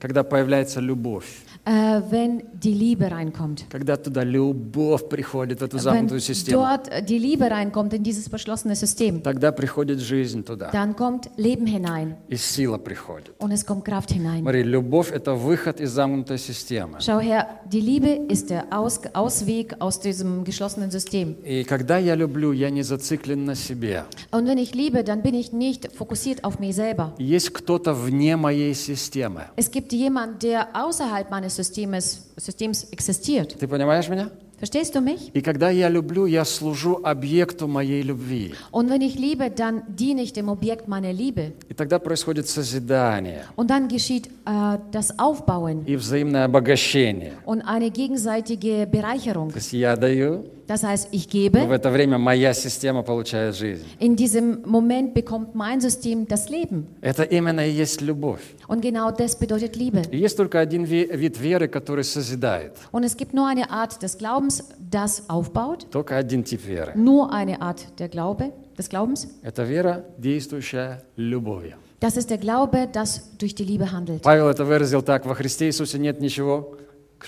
[0.00, 1.26] Когда появляется любовь.
[1.66, 3.64] Äh, wenn die Liebe reinkommt.
[3.68, 6.62] Когда туда любовь приходит, в эту замкнутую систему.
[6.62, 10.70] dort äh, die Liebe reinkommt in dieses verschlossene System, Тогда приходит жизнь туда.
[10.72, 13.34] dann kommt Leben hinein И сила приходит.
[13.38, 14.42] und es kommt Kraft hinein.
[14.42, 16.98] Смотри, любовь– это выход из замкнутой системы.
[17.00, 21.34] Schau her, die Liebe ist der Aus Ausweg aus diesem geschlossenen System.
[21.44, 24.04] И когда я люблю, я не зациклен на себе.
[24.30, 27.12] Und wenn ich liebe, dann bin ich nicht fokussiert auf mich selber.
[27.18, 29.46] Есть кто-то вне моей системы.
[29.56, 33.56] Es gibt jemanden, der außerhalb meines Systems, Systems existiert.
[33.58, 34.30] Ты понимаешь меня?
[34.58, 35.30] Verstehst du mich?
[35.34, 38.54] И когда я люблю, я служу объекту моей любви.
[38.72, 41.52] Und wenn ich liebe, dann diene ich dem Objekt meiner Liebe.
[41.68, 47.32] И тогда происходит созидание Und dann geschieht äh, das Aufbauen и взаимное обогащение.
[47.44, 49.50] und eine gegenseitige Bereicherung.
[49.50, 53.54] То есть я даю, Das heißt, ich но в gebe, это время моя система получает
[53.54, 53.84] жизнь.
[54.00, 56.86] in diesem Moment bekommt mein System das Leben.
[57.00, 58.40] Это именно и есть любовь.
[58.66, 60.02] Und genau das bedeutet Liebe.
[60.10, 62.72] И есть только один ви- вид веры, который созидает.
[62.90, 66.92] Und es gibt nur eine Art des Glaubens, das aufbaut, Только один тип веры.
[66.96, 69.28] nur eine Art der Glaube, des Glaubens.
[69.42, 71.76] Это вера, действующая любовью.
[72.00, 74.22] Das ist der Glaube, das durch die Liebe handelt.
[74.22, 76.76] Павел это выразил так, во Христе Иисусе нет ничего,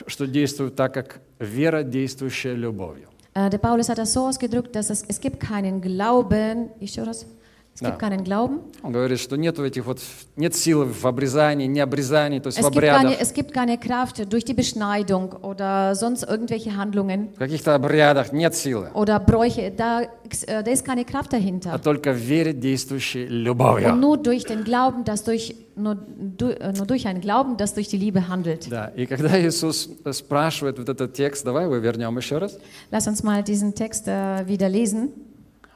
[0.08, 3.07] что действует так, как вера, действующая любовью.
[3.38, 7.04] Äh, der Paulus hat das so ausgedrückt, dass es, es gibt keinen Glauben, ich schau
[7.04, 7.26] das,
[7.77, 7.97] es gibt Ja.
[7.97, 9.99] keinen Glauben, Он говорит, что нет этих вот,
[10.35, 13.51] нет силы в обрезании, не обрезании, то есть в es gibt, keine, обрядах, es gibt
[13.53, 19.19] keine Kraft durch die Beschneidung oder sonst irgendwelche Handlungen в каких-то обрядах нет силы, oder
[19.19, 21.81] Bräuche, da, äh, da ist keine Kraft а dahinter.
[21.81, 23.95] только в вере, действующей Und любовью.
[23.95, 27.87] nur durch den Glauben, das durch, nur, du- äh, nur durch einen Glauben, das durch
[27.87, 28.69] die Liebe handelt.
[28.69, 32.59] Да, и когда Иисус спрашивает вот этот текст, давай его вернем еще раз.
[32.91, 35.09] Lass uns mal diesen Text äh, wieder lesen.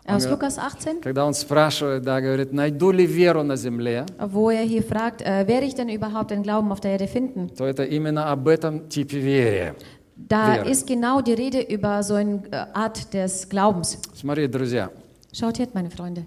[0.09, 0.31] Aus Ja.
[0.31, 4.81] Lukas 18, Когда он спрашивает, да, говорит, найду ли веру на земле, wo er hier
[4.81, 7.49] fragt, äh, werde ich denn überhaupt den Glauben auf der Erde finden?
[7.57, 9.75] то это именно об этом типе веры.
[10.15, 10.69] Da Wäre.
[10.69, 13.99] ist genau die Rede über so eine äh, Art des Glaubens.
[14.15, 14.89] Смотри, друзья,
[15.33, 16.25] Schaut her, meine Freunde.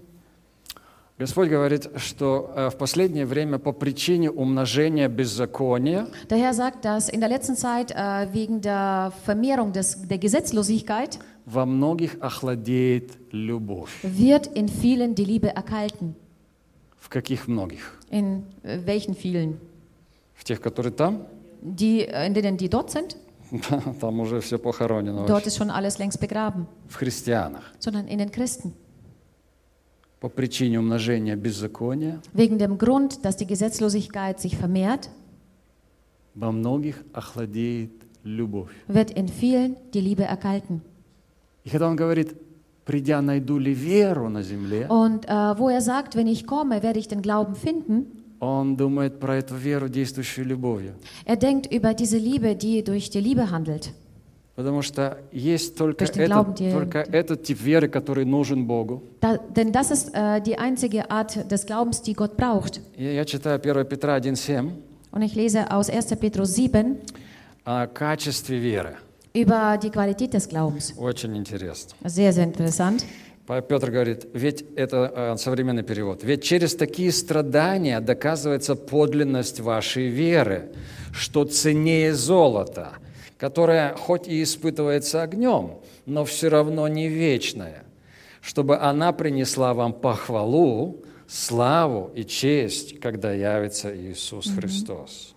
[1.21, 7.09] Господь говорит, что э, в последнее время по причине умножения беззакония Der Herr sagt, dass
[7.09, 13.91] in der letzten Zeit äh, wegen der Vermehrung des, der Gesetzlosigkeit во многих охладеет любовь.
[14.03, 16.15] wird in vielen die Liebe erkalten.
[16.99, 17.99] В каких многих?
[18.09, 19.59] In äh, welchen vielen?
[20.33, 21.27] В тех, которые там?
[21.61, 23.15] Die, äh, in denen die dort sind?
[23.99, 25.27] Там уже все похоронено.
[25.27, 25.47] Dort вообще.
[25.49, 26.65] ist schon alles längst begraben.
[26.87, 27.61] В христианах.
[27.77, 28.73] Sondern in den Christen.
[30.19, 35.09] По причине умножения беззакония Wegen dem Grund, dass die Gesetzlosigkeit sich vermehrt,
[36.35, 37.91] во многих охладеет
[38.23, 38.69] любовь.
[38.87, 40.81] wird in vielen die Liebe erkalten.
[41.63, 42.35] И когда он говорит,
[42.85, 46.99] придя, найду ли веру на земле, Und äh, wo er sagt, wenn ich komme, werde
[46.99, 48.05] ich den Glauben finden,
[48.39, 50.93] он думает про эту веру, действующую любовью.
[51.25, 53.91] er denkt über diese Liebe, die durch die Liebe handelt.
[54.56, 59.02] Потому что есть только, этот, die- только этот тип веры, который нужен Богу.
[59.20, 62.80] Da, denn das ist äh, die einzige Art des Glaubens, die Gott braucht.
[62.96, 64.70] И я читаю 1 Петра 1.7
[65.12, 66.06] Und ich lese aus 1.
[66.18, 66.96] Petrus 7
[67.64, 68.96] о качестве веры.
[69.34, 70.94] über die Qualität des Glaubens.
[70.96, 71.92] Очень интересно.
[72.04, 73.04] Sehr, sehr interessant.
[73.46, 80.70] Петр говорит, ведь это э, современный перевод, ведь через такие страдания доказывается подлинность вашей веры,
[81.12, 82.94] что ценнее золота,
[83.38, 87.84] которое хоть и испытывается огнем, но все равно не вечное,
[88.40, 95.35] чтобы она принесла вам похвалу, славу и честь, когда явится Иисус Христос.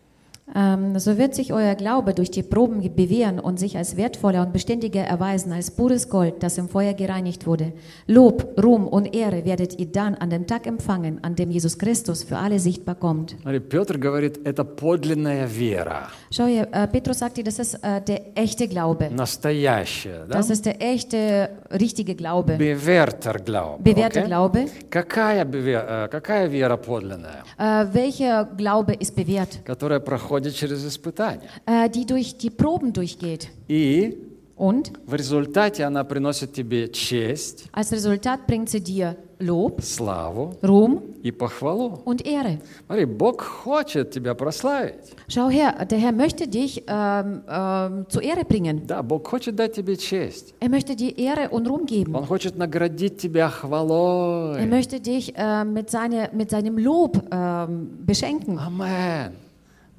[0.54, 4.52] Ähm, so wird sich euer Glaube durch die Proben bewähren und sich als wertvoller und
[4.52, 7.72] beständiger erweisen als pures Gold, das im Feuer gereinigt wurde.
[8.06, 12.22] Lob, Ruhm und Ehre werdet ihr dann an dem Tag empfangen, an dem Jesus Christus
[12.24, 13.34] für alle sichtbar kommt.
[13.40, 18.02] Смотри, Петр говорит, это подлинная вера, Schau hier, äh, Petrus sagt dir, das ist äh,
[18.02, 19.08] der echte Glaube.
[19.10, 20.36] настоящая, да?
[20.36, 22.56] Das ist der echte, richtige Glaube.
[22.58, 23.82] Bewährter Glaube.
[23.82, 24.28] Bewährter окей?
[24.28, 24.66] Glaube.
[24.90, 27.44] Какая, bewähr- э, какая вера подлинная?
[27.58, 29.64] Äh, welcher Glaube ist bewährt?
[29.64, 31.48] Которая проходит через испытания.
[31.66, 33.48] Äh, die durch die Proben durchgeht.
[33.68, 34.18] И
[34.56, 41.02] Und в результате она приносит тебе честь, als Resultat bringt sie dir Lob, славу Ruhm
[41.24, 42.00] и похвалу.
[42.04, 42.60] und Ehre.
[42.86, 44.94] Смотри, Бог хочет тебя прославить.
[45.26, 48.86] Schau her, der Herr möchte dich ähm, ähm, zur Ehre bringen.
[48.86, 50.54] Да, Бог хочет дать тебе честь.
[50.60, 52.14] Er möchte dir Ehre und Ruhm geben.
[52.14, 54.66] Он хочет наградить тебя Er хвалой.
[54.66, 58.56] möchte dich äh, mit, seine, mit seinem Lob ähm, beschenken.
[58.60, 59.32] Амен.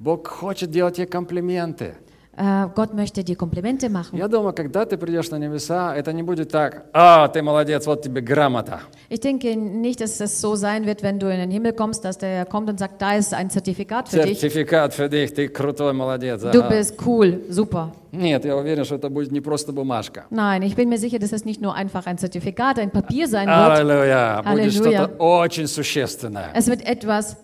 [0.01, 1.93] Бог хочет делать тебе комплименты.
[2.35, 4.17] Äh, Gott möchte dir Komplimente machen.
[4.17, 8.01] Я думаю, когда ты придешь на небеса, это не будет так, а, ты молодец, вот
[8.01, 8.79] тебе грамота.
[9.09, 12.17] Ich denke nicht, dass es so sein wird, wenn du in den Himmel kommst, dass
[12.17, 14.39] der kommt und sagt, da ist ein Zertifikat für dich.
[14.39, 16.41] Сертификат für dich, ты крутой молодец.
[16.41, 17.91] Du bist cool, super.
[18.11, 20.25] Нет, я уверен, что это будет не просто бумажка.
[20.31, 23.47] Nein, ich bin mir sicher, dass es nicht nur einfach ein Zertifikat, ein Papier sein
[23.47, 23.57] wird.
[23.57, 24.41] Аллилуйя.
[24.41, 24.71] Будет Halleluja.
[24.71, 26.49] что-то очень существенное.
[26.55, 27.35] Es wird etwas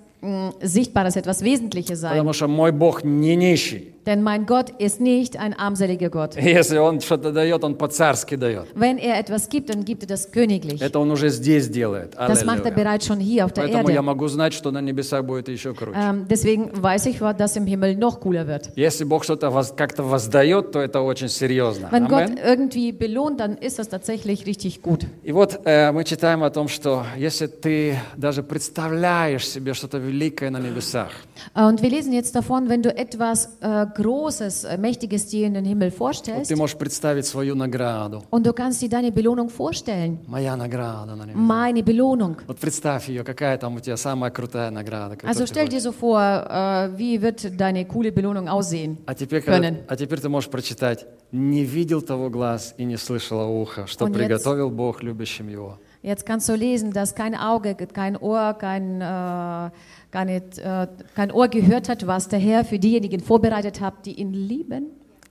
[0.62, 2.12] Sichtbares, etwas Wesentliches sein.
[2.12, 3.94] Потому что мой Бог не нищий.
[4.08, 6.38] Denn mein Gott ist nicht ein armseliger Gott.
[6.38, 8.68] Если Он что-то дает, Он по-царски дает.
[8.74, 10.82] Wenn er etwas gibt, dann gibt er das königlich.
[10.82, 12.16] Это Он уже здесь делает.
[12.16, 14.04] Das macht er bereits schon hier auf der Поэтому я Erde.
[14.06, 15.98] могу знать, что на небесах будет еще круче.
[16.00, 18.70] Ähm, deswegen weiß ich, dass im Himmel noch cooler wird.
[18.78, 21.90] Если Бог что-то воз- как-то воздает, то это очень серьезно.
[21.92, 22.38] Wenn Gott Амен.
[22.38, 25.06] irgendwie belohnt, dann ist das tatsächlich richtig gut.
[25.24, 30.17] И вот э, мы читаем о том, что если ты даже представляешь себе что-то великое
[30.17, 31.11] на небесах,
[31.55, 35.55] Äh, Und wir lesen jetzt davon, wenn du etwas äh, Großes, äh, Mächtiges dir in
[35.55, 38.23] den Himmel вот vorstellst ты можешь представить свою награду.
[38.31, 40.19] und du kannst dir deine Belohnung vorstellen.
[40.27, 41.43] Моя награда на небесах.
[41.43, 42.37] Meine Belohnung.
[42.47, 45.17] Вот представь ее, какая там у тебя самая крутая награда.
[45.17, 45.83] которую Also ты stell dir хочешь.
[45.83, 48.99] so vor, äh, wie wird deine coole Belohnung aussehen?
[49.07, 49.79] А теперь, когда- können.
[49.89, 54.11] а теперь ты можешь прочитать «Не видел того глаз и не слышало ухо, что Und
[54.13, 55.79] jetzt- приготовил Бог любящим Его».
[56.05, 59.71] Jetzt kannst du lesen, dass kein Auge, kein Ohr, kein, äh,
[60.17, 64.33] keine, äh, kein Ohr gehört hat, was der Herr für diejenigen vorbereitet hat, die ihn
[64.33, 64.87] lieben.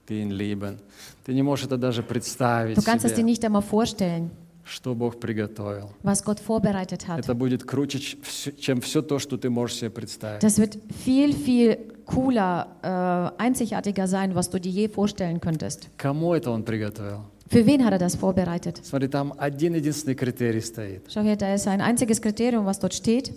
[0.06, 0.78] Ты ihn lieben.
[1.24, 4.30] Ты не можешь это даже представить Du kannst es dir себе, nicht einmal vorstellen,
[4.64, 5.90] что Бог приготовил.
[6.02, 7.18] was Gott vorbereitet hat.
[7.20, 10.42] Это будет круче, ч- всё- чем все то, что ты можешь себе представить.
[10.42, 15.88] Das wird viel, viel cooler, äh, einzigartiger sein, was du dir je vorstellen könntest.
[15.96, 17.20] Кому это Он приготовил?
[17.48, 18.80] Für wen hat er das vorbereitet?
[18.82, 21.02] Смотри, там один единственный критерий стоит.
[21.08, 23.32] Schau her, da ist ein einziges Kriterium, was dort steht.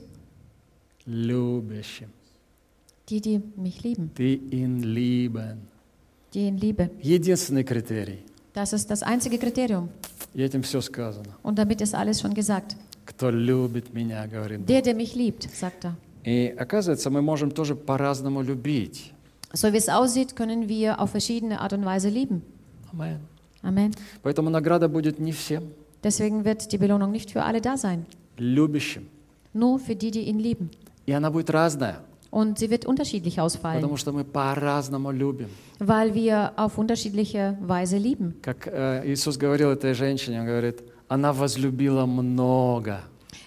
[1.10, 2.10] Любящим.
[3.10, 5.68] Die, die mich lieben, Ты ihn lieben.
[6.34, 6.90] die ihn liebe.
[7.02, 8.20] Единственный критерий.
[8.54, 9.90] Das ist das einzige Kriterium.
[10.34, 11.36] И этим все сказано.
[11.44, 12.76] Und damit ist alles schon gesagt.
[13.06, 14.68] Кто любит меня, говорит Бог.
[14.68, 15.96] Der, der mich liebt, sagt er.
[16.26, 19.14] И оказывается, мы можем тоже по-разному любить.
[19.54, 22.42] So wie es aussieht, können wir auf verschiedene Art und Weise lieben.
[22.92, 23.20] Амен.
[23.62, 23.92] Amen.
[24.24, 25.64] Поэтому награда будет не всем.
[26.04, 28.06] Deswegen wird die Belohnung nicht für alle da sein,
[28.38, 29.08] Любящим.
[29.54, 30.70] nur für die, die ihn lieben.
[31.10, 31.98] И она будет разная.
[32.32, 35.48] Und sie wird unterschiedlich ausfallen, Потому что мы по-разному любим.
[35.80, 38.36] weil wir auf unterschiedliche Weise lieben.
[38.42, 43.00] Как э, Иисус говорил этой женщине, он говорит, она возлюбила много.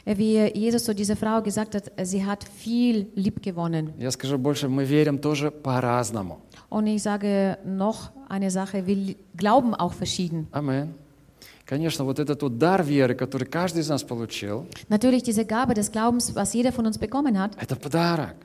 [0.07, 3.93] Wie Jesus zu dieser Frau gesagt hat, sie hat viel lieb gewonnen.
[3.99, 6.39] Я скажу больше, мы верим тоже по-разному.
[6.71, 10.47] Und ich sage noch eine Sache, wir li- glauben auch verschieden.
[10.53, 10.95] Амен.
[11.66, 15.92] Конечно, вот этот вот дар веры, который каждый из нас получил, Natürlich diese Gabe des
[15.92, 18.36] Glaubens, was jeder von uns bekommen hat, это подарок.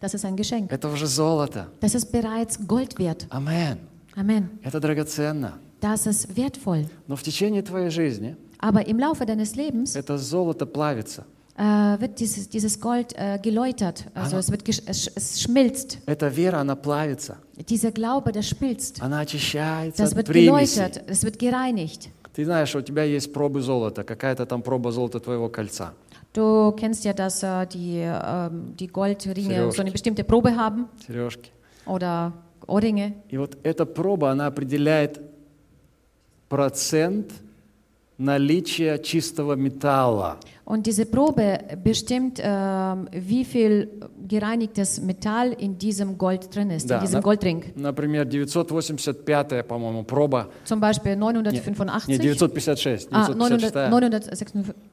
[0.00, 0.70] das ist ein Geschenk.
[0.72, 1.68] Это уже золото.
[1.80, 3.26] Das ist bereits Gold wert.
[3.30, 3.78] Амен.
[4.16, 4.48] Amen.
[4.64, 5.58] Это драгоценно.
[5.80, 6.86] Das ist wertvoll.
[7.06, 11.24] Но в течение твоей жизни Aber im Laufe deines Lebens это золото плавится.
[11.56, 14.04] äh, wird dieses, dieses Gold äh, geläutert.
[14.14, 15.98] Also es, wird es, es schmilzt.
[16.06, 17.36] Эта вера, она плавится.
[17.68, 19.00] Dieser Glaube, der schmilzt.
[19.00, 20.76] Она очищается Das от wird примесей.
[20.76, 21.04] geläutert.
[21.08, 22.08] Es wird gereinigt.
[22.38, 25.94] Ты знаешь, у тебя есть пробы золота, какая-то там проба золота твоего кольца.
[26.32, 29.76] Du kennst ja, dass äh, die, ähm, die Goldringe Сережки.
[29.76, 31.50] so eine bestimmte Probe haben Сережки.
[31.84, 32.32] oder
[32.68, 33.14] Ohrringe.
[33.28, 35.20] И вот эта проба, она определяет
[36.48, 37.32] процент
[38.18, 40.36] наличия чистого металла.
[40.64, 43.88] Und diese Probe bestimmt, ähm, wie viel
[44.28, 47.64] gereinigtes Metall in diesem Gold drin ist, Да, in diesem на- Goldring.
[47.74, 50.48] Например, 985, по-моему, проба.
[50.66, 52.18] Zum Beispiel Не, 985.
[52.18, 53.08] 956.
[53.10, 53.88] Ah, 956.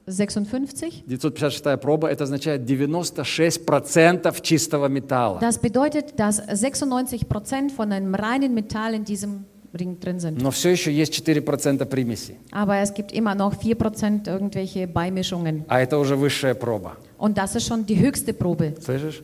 [0.06, 1.04] 956.
[1.06, 5.40] 956 проба, это означает 96% чистого металла.
[5.40, 9.44] Das bedeutet, dass 96 Prozent von einem reinen Metall in diesem
[9.75, 10.41] Ring drin sind.
[10.41, 12.37] Но все еще есть 4% примесей.
[12.51, 15.63] Aber es gibt immer noch 4 Prozent irgendwelche Beimischungen.
[15.67, 16.97] А это уже высшая проба.
[17.17, 18.75] Und das ist schon die höchste Probe.
[18.81, 19.23] Слышишь?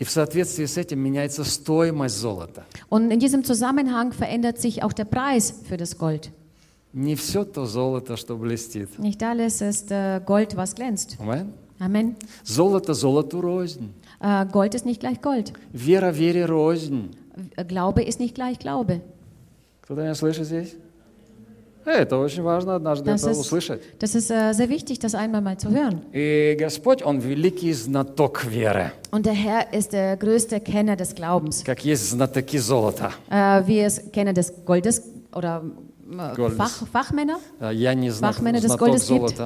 [0.00, 2.64] И в соответствии с этим меняется стоимость золота.
[2.88, 6.30] Und in diesem Zusammenhang verändert sich auch der Preis für das Gold.
[6.92, 8.98] Не все то золото, что блестит.
[8.98, 11.16] Nicht alles ist äh, Gold, was glänzt.
[11.20, 11.52] Амен?
[11.78, 12.16] Amen.
[12.44, 13.92] Золото золоту рознь.
[14.20, 15.52] Äh, Gold ist nicht gleich Gold.
[15.72, 17.10] Вера вере рознь.
[17.56, 19.00] Äh, Glaube ist nicht gleich Glaube.
[19.82, 20.74] Кто-то меня слышит здесь?
[21.86, 23.82] Э, Это очень важно однажды Das это ist, услышать.
[23.98, 26.00] das ist äh, sehr wichtig, das einmal mal zu hören.
[26.14, 31.62] И Господь, Он великий знаток веры, Und der Herr ist der größte Kenner des Glaubens.
[31.64, 33.12] как есть знатоки золота.
[33.30, 35.02] Äh, wie es Kenner des Goldes
[35.34, 35.62] oder
[36.10, 36.56] äh, Goldes.
[36.56, 37.38] Fach, Fachmänner.
[37.60, 39.38] А Я не знат- Фахмены des знаток Goldes gibt.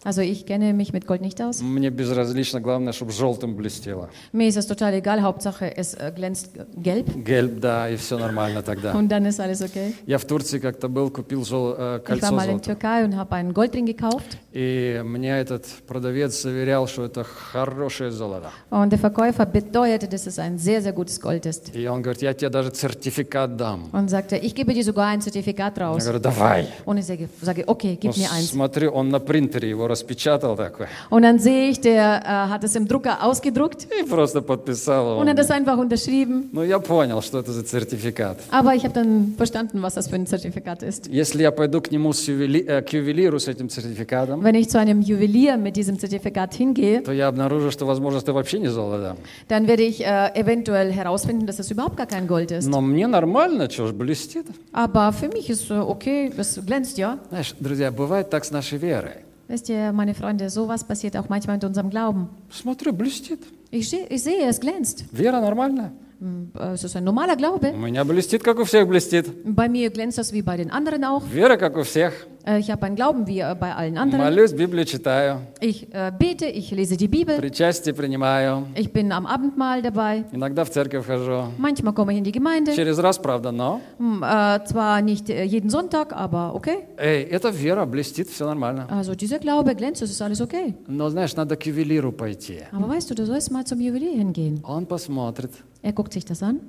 [0.04, 1.60] Also ich kenne mich mit Gold nicht aus.
[1.60, 4.08] Мне безразлично, главное, чтобы желтым блестело.
[4.32, 8.62] Mir ist es total egal, Hauptsache es äh, glänzt gelb Гельб, да, и все нормально
[8.62, 8.92] тогда.
[8.94, 9.94] und dann ist alles okay.
[10.06, 12.74] Я в Турции как-то был, купил жел- э, Ich war кольцо mal in золотое.
[12.76, 18.50] Türkei und habe einen Goldring gekauft И мне этот продавец заверял, что это хорошее золото.
[18.70, 21.74] und der Verkäufer beteuerte, dass es ein sehr, sehr gutes Gold ist.
[21.74, 23.88] И он говорит, я тебе даже сертификат дам.
[23.92, 26.04] Und sagte, ich gebe dir sogar ein Zertifikat Я raus.
[26.04, 26.68] говорю, давай.
[26.84, 28.50] Und ich sage, sage okay, Ну, gib mir eins.
[28.52, 30.87] смотрю, он на принтере его распечатал такой.
[31.09, 35.27] Und dann sehe ich, der äh, hat es im Drucker ausgedruckt И просто подписал und
[35.27, 35.29] его.
[35.31, 36.49] hat es einfach unterschrieben.
[36.51, 38.37] Ну, я понял, что это за сертификат.
[38.51, 41.07] Aber ich habe dann verstanden, was das für ein Zertifikat ist.
[41.07, 44.69] Если я пойду к нему с ювели- э, к ювелиру с этим сертификатом, Wenn ich
[44.69, 48.69] zu einem Juwelier mit diesem Zertifikat hingehe, то я обнаружу, что, возможно, это вообще не
[48.69, 49.15] золото.
[49.49, 52.67] dann werde ich äh, eventuell herausfinden, dass es überhaupt gar kein Gold ist.
[52.67, 54.45] Но мне нормально, что ж, блестит.
[54.71, 57.19] Aber für mich ist äh, okay, es glänzt ja.
[57.29, 59.25] Знаешь, друзья, бывает так с нашей верой.
[59.50, 62.28] Wisst ihr, meine Freunde, sowas passiert auch manchmal mit unserem Glauben.
[62.50, 63.40] Смотрю, блестит.
[63.70, 65.04] Ich, seh- ich sehe, es glänzt.
[65.12, 65.92] Вера нормальная.
[66.18, 67.72] Hm, äh, Es ist ein normaler Glaube.
[67.72, 69.26] У меня блестит, как у всех блестит.
[69.44, 71.22] Bei mir glänzt das wie bei den anderen auch.
[71.32, 72.26] Вера, как у всех.
[72.46, 74.24] Äh, Ich habe einen Glauben wie äh, bei allen anderen.
[74.24, 75.40] Молюсь, Библию читаю.
[75.60, 77.36] Ich äh, bete, ich lese die Bibel.
[77.38, 78.66] Причастие принимаю.
[78.76, 80.24] Ich bin am Abendmahl dabei.
[80.32, 81.52] Иногда в церковь хожу.
[81.58, 82.72] Manchmal komme ich in die Gemeinde.
[82.74, 83.80] Через раз, правда, но.
[83.98, 86.84] Hm, äh, zwar nicht äh, jeden Sonntag, aber okay.
[86.98, 88.86] Эй, это вера, блестит, все нормально.
[88.90, 90.74] Also dieser Glaube glänzt, es ist alles okay.
[90.86, 92.60] Но, знаешь, надо к ювелиру пойти.
[92.72, 94.60] Aber weißt du, du sollst mal zum Juwelier hingehen.
[94.62, 95.50] Он посмотрит,
[95.82, 96.60] Er guckt sich das an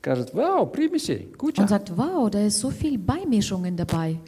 [0.00, 1.62] Скажет, вау, примесей, куча.
[1.62, 4.18] und sagt, wow, da ist so viel Beimischungen dabei.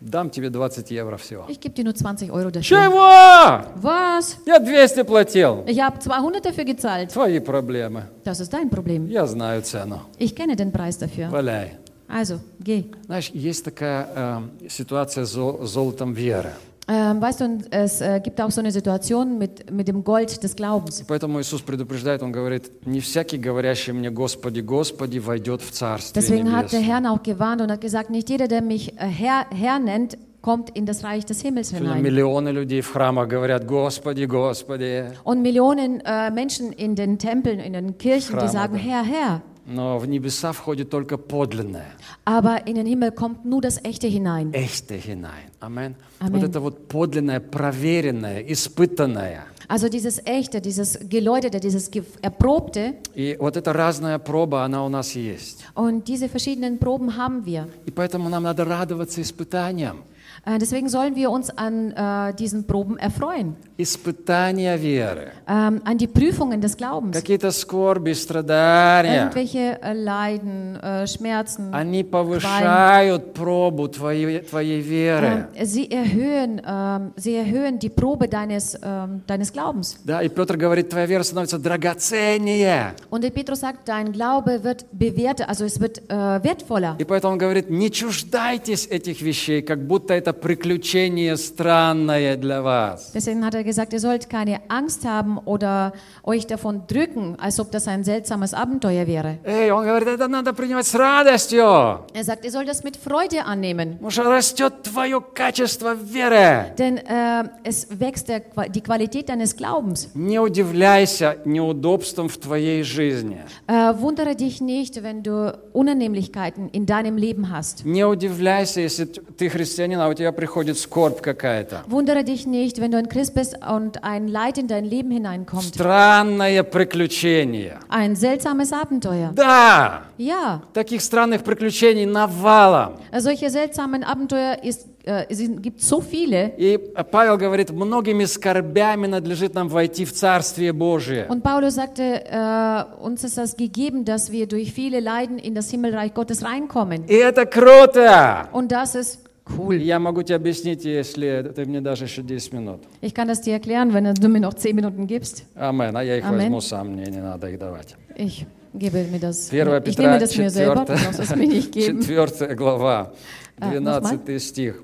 [0.00, 1.44] Дам тебе 20 евро всего.
[1.48, 2.62] Ich gebe dir nur 20 Euro dafür.
[2.62, 3.64] Чего?
[3.82, 4.38] Was?
[4.46, 5.64] Я 200 платил.
[5.66, 7.10] Ich habe 200 dafür gezahlt.
[7.12, 8.04] Твои проблемы.
[8.24, 9.06] Das ist dein Problem.
[9.08, 10.02] Я знаю цену.
[10.18, 11.30] Ich kenne den Preis dafür.
[11.30, 11.72] Валяй.
[12.08, 12.84] Also, geh.
[13.06, 16.52] Знаешь, есть такая э, ситуация с зол- золотом веры.
[16.87, 20.43] Ähm, weißt du, und es äh, gibt auch so eine Situation mit, mit dem Gold
[20.43, 20.99] des Glaubens.
[20.99, 26.21] И поэтому Иисус предупреждает, Он говорит, не всякий, говорящий мне «Господи, Господи», войдет в Царствие
[26.21, 27.01] Deswegen hat der Небесное.
[27.01, 30.71] Herr auch gewarnt und hat gesagt, nicht jeder, der mich äh, Herr, Herr nennt, kommt
[30.71, 32.03] in das Reich des Himmels Сегодня hinein.
[32.03, 35.05] миллионы людей в храмах говорят «Господи, Господи».
[35.23, 38.79] Und Millionen äh, Menschen in den Tempeln, in den Kirchen, die Храмы, sagen, да.
[38.79, 39.41] Herr, Herr.
[39.70, 41.92] Но в небеса входит только подлинное,
[42.24, 44.50] Aber in den Himmel kommt nur das Echte hinein.
[44.54, 45.50] эchte hinein.
[45.60, 45.94] Амен.
[46.20, 46.40] Амен.
[46.40, 49.44] Вот это вот подлинное, проверенное, испытанное.
[49.68, 51.90] Also dieses Echte, dieses Geläuterte, dieses
[52.22, 52.94] Erprobte.
[53.14, 55.62] И вот эта разная проба, она у нас есть.
[55.74, 57.68] Und diese verschiedenen Proben haben wir.
[57.84, 59.98] И поэтому нам надо радоваться испытаниям.
[60.45, 63.55] Äh, deswegen sollen wir uns an äh, diesen Proben erfreuen.
[63.77, 65.31] Испытания веры.
[65.47, 67.15] Ähm, an die Prüfungen des Glaubens.
[67.15, 69.23] Какие-то скорби, страдания.
[69.23, 71.73] Irgendwelche äh, Leiden, äh, Schmerzen.
[71.73, 75.47] Они повышают пробу твоей, твоей веры.
[75.55, 79.97] Ähm, sie, erhöhen, ähm, sie erhöhen die Probe deines, ähm, deines Glaubens.
[80.03, 82.95] Да, и Петр говорит, твоя вера становится драгоценнее.
[83.09, 86.97] Und der Petrus sagt, dein Glaube wird bewährter, also es wird äh, wertvoller.
[86.99, 93.12] И поэтому он говорит, не чуждайтесь этих вещей, как будто это приключение странное для вас.
[93.14, 95.92] Deswegen hat er gesagt, ihr sollt keine Angst haben oder
[96.24, 99.38] euch davon drücken, als ob das ein seltsames Abenteuer wäre.
[99.44, 103.44] Эй, он говорит, это надо принимать с радостью, Er sagt, ihr sollt das mit Freude
[103.44, 106.74] annehmen, потому что растет твое качество веры.
[106.78, 110.08] denn äh, es wächst der, die Qualität deines Glaubens.
[110.14, 113.38] Не удивляйся неудобствам в твоей жизни.
[113.66, 117.84] Äh, wundere dich nicht, wenn du Unannehmlichkeiten in deinem Leben hast.
[117.84, 121.84] Не удивляйся, если ты христианин, а у тебя приходит скорбь какая-то.
[121.88, 125.64] Wundere dich nicht, wenn du ein Christ bist und ein Leid in dein Leben hineinkommt.
[125.64, 127.78] Странное приключение.
[127.88, 129.32] Ein seltsames Abenteuer.
[129.34, 132.94] Да, Ja, таких странных приключений навалом.
[133.18, 136.52] solche seltsamen Abenteuer ist, äh, es gibt so viele.
[136.58, 136.76] И
[137.10, 141.26] Павел говорит, многими скорбями надлежит нам войти в Царствие Божие.
[141.28, 145.70] Und Paulus sagte, äh, uns ist das gegeben, dass wir durch viele Leiden in das
[145.70, 147.04] Himmelreich Gottes reinkommen.
[147.08, 148.48] И это круто!
[148.52, 149.20] Und das ist
[149.56, 149.76] cool.
[149.76, 152.80] Я могу тебе объяснить, если ты мне дашь еще 10 минут.
[153.00, 155.44] Ich kann das dir erklären, wenn du mir noch zehn Minuten gibst.
[155.54, 155.96] Амен.
[155.96, 156.38] А я их Амен.
[156.40, 157.94] возьму сам, мне не надо их давать.
[158.16, 159.50] Ich gebe mir das.
[159.50, 162.02] 1 Ich nehme Петра das mir selber, 4, du brauchst es mir nicht geben.
[162.02, 163.12] 4 глава,
[163.60, 164.82] А, 12 стих.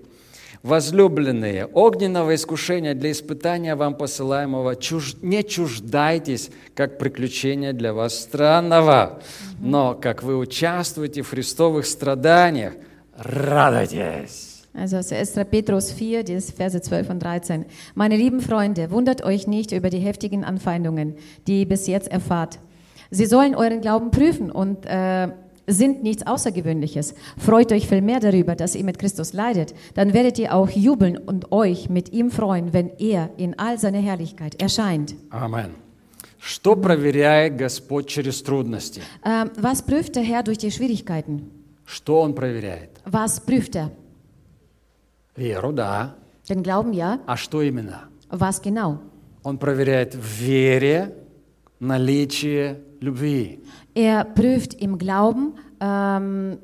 [0.62, 9.20] Возлюбленные, огненного искушения для испытания вам посылаемого чуж- не чуждайтесь, как приключения для вас странного,
[9.60, 12.72] но как вы участвуете в христовых страданиях,
[13.16, 14.53] радуйтесь.
[14.73, 15.47] Also es ist 1.
[15.49, 17.65] Petrus 4, die Verse 12 und 13.
[17.95, 21.15] Meine lieben Freunde, wundert euch nicht über die heftigen Anfeindungen,
[21.47, 22.59] die ihr bis jetzt erfahrt.
[23.11, 25.29] Sie sollen euren Glauben prüfen und äh,
[25.65, 27.13] sind nichts Außergewöhnliches.
[27.37, 29.73] Freut euch vielmehr darüber, dass ihr mit Christus leidet.
[29.95, 33.99] Dann werdet ihr auch jubeln und euch mit ihm freuen, wenn er in all seiner
[33.99, 35.15] Herrlichkeit erscheint.
[35.29, 35.71] Амен.
[36.41, 39.01] Что проверяет Господь через трудности?
[39.25, 41.51] Ähm, was prüft der Herr durch die Schwierigkeiten?
[41.85, 42.91] Что Он проверяет?
[43.05, 43.91] Was prüft er?
[45.36, 46.14] Веру, да.
[46.48, 47.20] Den Glauben ja.
[47.26, 48.08] А что именно?
[48.30, 48.98] Was genau?
[49.42, 51.14] Он проверяет в вере
[51.80, 53.60] наличие любви.
[53.94, 56.58] Er prüft im Glauben ähm,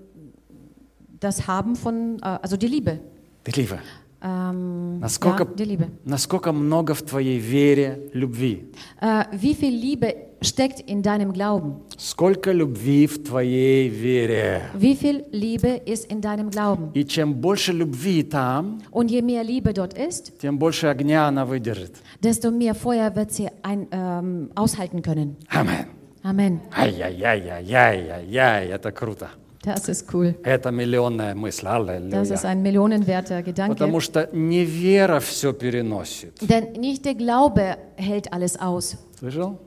[1.20, 3.00] das Haben von, äh, also die Liebe.
[3.44, 3.78] Ты Лива,
[4.22, 5.88] Ähm, Насколько- ja, die Liebe.
[6.04, 8.70] насколько много в твоей вере любви?
[9.00, 11.81] Äh, wie viel Liebe steckt in deinem Glauben?
[11.97, 14.61] Сколько любви в твоей вере?
[14.75, 16.91] Wie viel Liebe ist in deinem Glauben?
[16.93, 21.45] И чем больше любви там, Und je mehr Liebe dort ist, тем больше огня она
[21.45, 21.95] выдержит.
[22.21, 25.35] desto mehr Feuer wird sie ein, ähm, aushalten können.
[25.49, 25.85] Амен.
[26.23, 26.59] Amen.
[26.75, 29.29] Ай-яй-яй-яй-яй-яй, это круто.
[29.63, 30.35] Das ist cool.
[30.43, 31.65] Это миллионная мысль.
[31.65, 32.49] Das ist Аллилуйя.
[32.51, 33.73] ein millionenwerter Gedanke.
[33.75, 36.37] Потому что не вера все переносит.
[36.41, 38.95] Denn nicht der Glaube hält alles aus.
[39.17, 39.57] Слышал?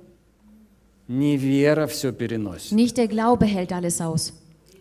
[2.72, 4.34] Nicht der Glaube hält alles aus,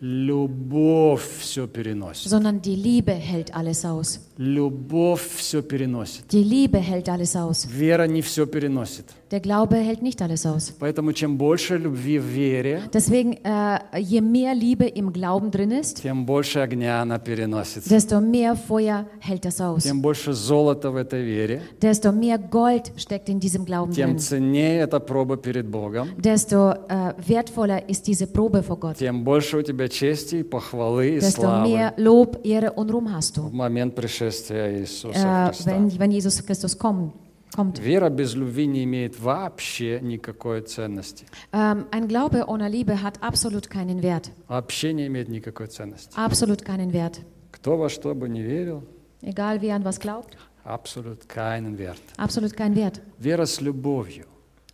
[0.03, 2.29] Любовь все переносит.
[2.29, 4.19] sondern die Liebe hält alles aus.
[4.37, 6.25] Любовь все переносит.
[6.31, 7.65] Die Liebe hält alles aus.
[7.71, 9.05] Вера не все переносит.
[9.31, 10.73] Der Glaube hält nicht alles aus.
[10.79, 16.01] Поэтому чем больше любви в вере, Deswegen, äh, je mehr Liebe im Glauben drin ist,
[16.01, 17.85] тем больше огня она переносит.
[17.89, 19.83] desto mehr Feuer hält das aus.
[19.83, 24.17] Тем больше золота в этой вере, Desto mehr Gold steckt in diesem Glauben тем drin.
[24.19, 28.97] ценнее эта проба перед Богом, Desto äh, wertvoller ist diese Probe vor Gott.
[28.97, 33.53] тем больше у тебя чести, похвалы и славы mehr Lob, Ehre und Ruhm hast в
[33.53, 35.71] момент пришествия Иисуса äh, Христа.
[35.71, 37.13] wenn, wenn Jesus Christus kommt.
[37.55, 37.79] kommt.
[37.79, 41.25] Вера без любви не имеет вообще никакой ценности.
[41.51, 44.31] Ähm, ein Glaube ohne Liebe hat absolut keinen Wert.
[44.47, 46.15] Вообще не имеет никакой ценности.
[46.17, 47.19] Absolut keinen Wert.
[47.51, 48.83] Кто во что бы не верил,
[49.21, 50.35] Egal wer an was glaubt,
[50.65, 52.01] абсолют keinen Wert.
[52.17, 52.99] absolut keinen Wert.
[53.19, 54.25] Вера с любовью.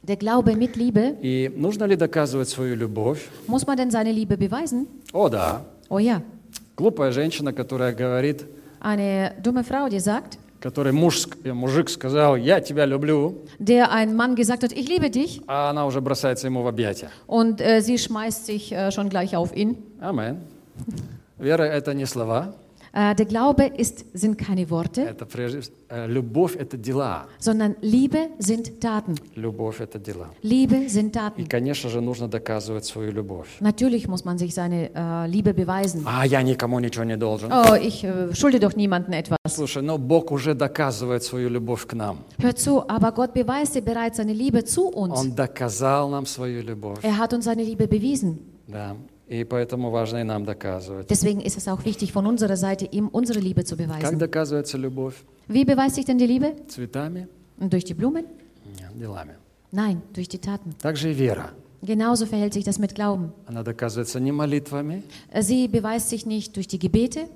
[0.03, 3.29] Der Glaube mit Liebe, И нужно ли доказывать свою любовь?
[3.49, 4.87] muss man denn seine Liebe beweisen?
[5.13, 5.63] О, да.
[5.89, 6.23] Oh ja.
[6.77, 8.45] Глупая женщина, которая говорит,
[8.81, 13.91] Eine dumme Frau, die sagt, которой муж, ск- э, мужик сказал, я тебя люблю, der
[13.93, 17.11] ein Mann gesagt hat, ich liebe dich, а она уже бросается ему в объятия.
[17.27, 19.77] und äh, sie schmeißt sich äh, schon gleich auf ihn.
[20.01, 20.39] Амен.
[21.39, 22.55] Вера – это не слова,
[22.97, 27.27] Äh, der Glaube ist, sind keine Worte, это прежде всего- э, любовь – это дела.
[27.41, 29.17] sondern Liebe sind Taten.
[29.35, 30.29] Любовь – это дела.
[30.43, 31.49] Liebe sind И, Taten.
[31.49, 33.49] конечно же, нужно доказывать свою любовь.
[33.59, 36.03] Natürlich muss man sich seine äh, Liebe beweisen.
[36.07, 37.51] А я никому ничего не должен.
[37.53, 39.39] Oh, ich äh, schulde doch niemandem etwas.
[39.49, 42.19] Слушай, но Бог уже доказывает свою любовь к нам.
[42.39, 45.19] Hör zu, aber Gott beweist dir bereits seine Liebe zu uns.
[45.19, 47.03] Он доказал нам свою любовь.
[47.03, 48.39] Er hat uns seine Liebe bewiesen.
[48.69, 48.95] Да.
[51.10, 54.02] Deswegen ist es auch wichtig, von unserer Seite ihm unsere Liebe zu beweisen.
[55.48, 56.54] Wie beweist sich denn die Liebe?
[57.60, 58.26] Und durch die Blumen?
[59.72, 60.74] Nein, durch die Taten.
[61.82, 63.32] Genauso verhält sich das mit Glauben.
[65.32, 67.30] Äh, sie beweist sich nicht durch die Gebete.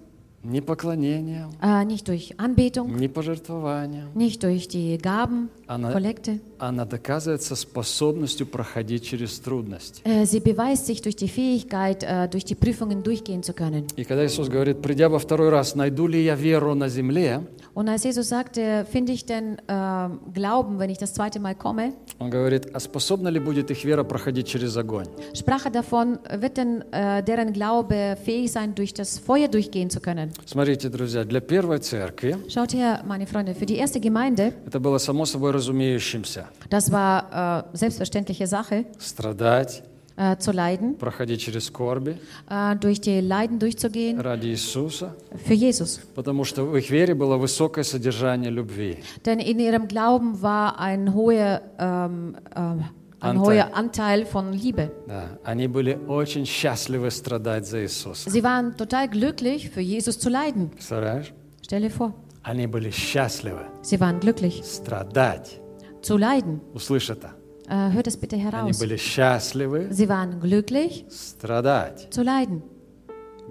[0.44, 4.08] Не поклонением, äh, nicht durch Anbetung, не пожертвованием.
[4.14, 6.40] nicht durch die Gaben, Она, Kollekte.
[6.60, 10.02] она доказывается способностью проходить через трудности.
[10.04, 13.88] Äh, Sie beweist sich durch die Fähigkeit, äh, durch die Prüfungen durchgehen zu können.
[13.96, 17.42] И когда Иисус говорит, придя во второй раз, найду ли я веру на земле,
[17.76, 21.94] Und als Jesus sagte, finde ich denn äh, Glauben, wenn ich das zweite Mal komme,
[22.20, 25.08] он говорит, а способна ли будет их вера проходить через огонь?
[25.34, 30.02] sprach er davon, wird denn äh, deren Glaube fähig sein, durch das Feuer durchgehen zu
[30.02, 30.33] können.
[30.46, 34.98] Смотрите, друзья, для первой церкви Schaut her, meine Freunde, für die erste Gemeinde, это было
[34.98, 36.48] само собой разумеющимся.
[36.70, 39.84] das war äh, selbstverständliche Sache, Страдать,
[40.16, 42.18] äh, zu leiden, проходить через скорби
[42.50, 45.16] äh, durch die Leiden durchzugehen ради Иисуса,
[45.46, 46.02] für Jesus.
[46.14, 48.98] потому что в их вере было высокое содержание любви.
[49.26, 52.84] Denn in ihrem Glauben war ein hoher, ähm, ähm,
[53.23, 53.45] ein Anteil.
[53.65, 54.91] hoher Anteil von Liebe.
[55.09, 58.31] Да, они были очень счастливы страдать за Иисуса.
[58.31, 60.71] Sie waren total glücklich, für Jesus zu leiden.
[60.71, 61.33] Представляешь?
[61.65, 62.15] Stell dir vor,
[62.45, 65.61] Они были счастливы sie waren glücklich, страдать.
[66.01, 66.61] zu leiden.
[66.75, 67.35] Услышь это.
[67.69, 68.79] Äh, hört es bitte Они heraus.
[68.79, 72.09] были счастливы Sie waren glücklich, страдать.
[72.13, 72.63] zu leiden.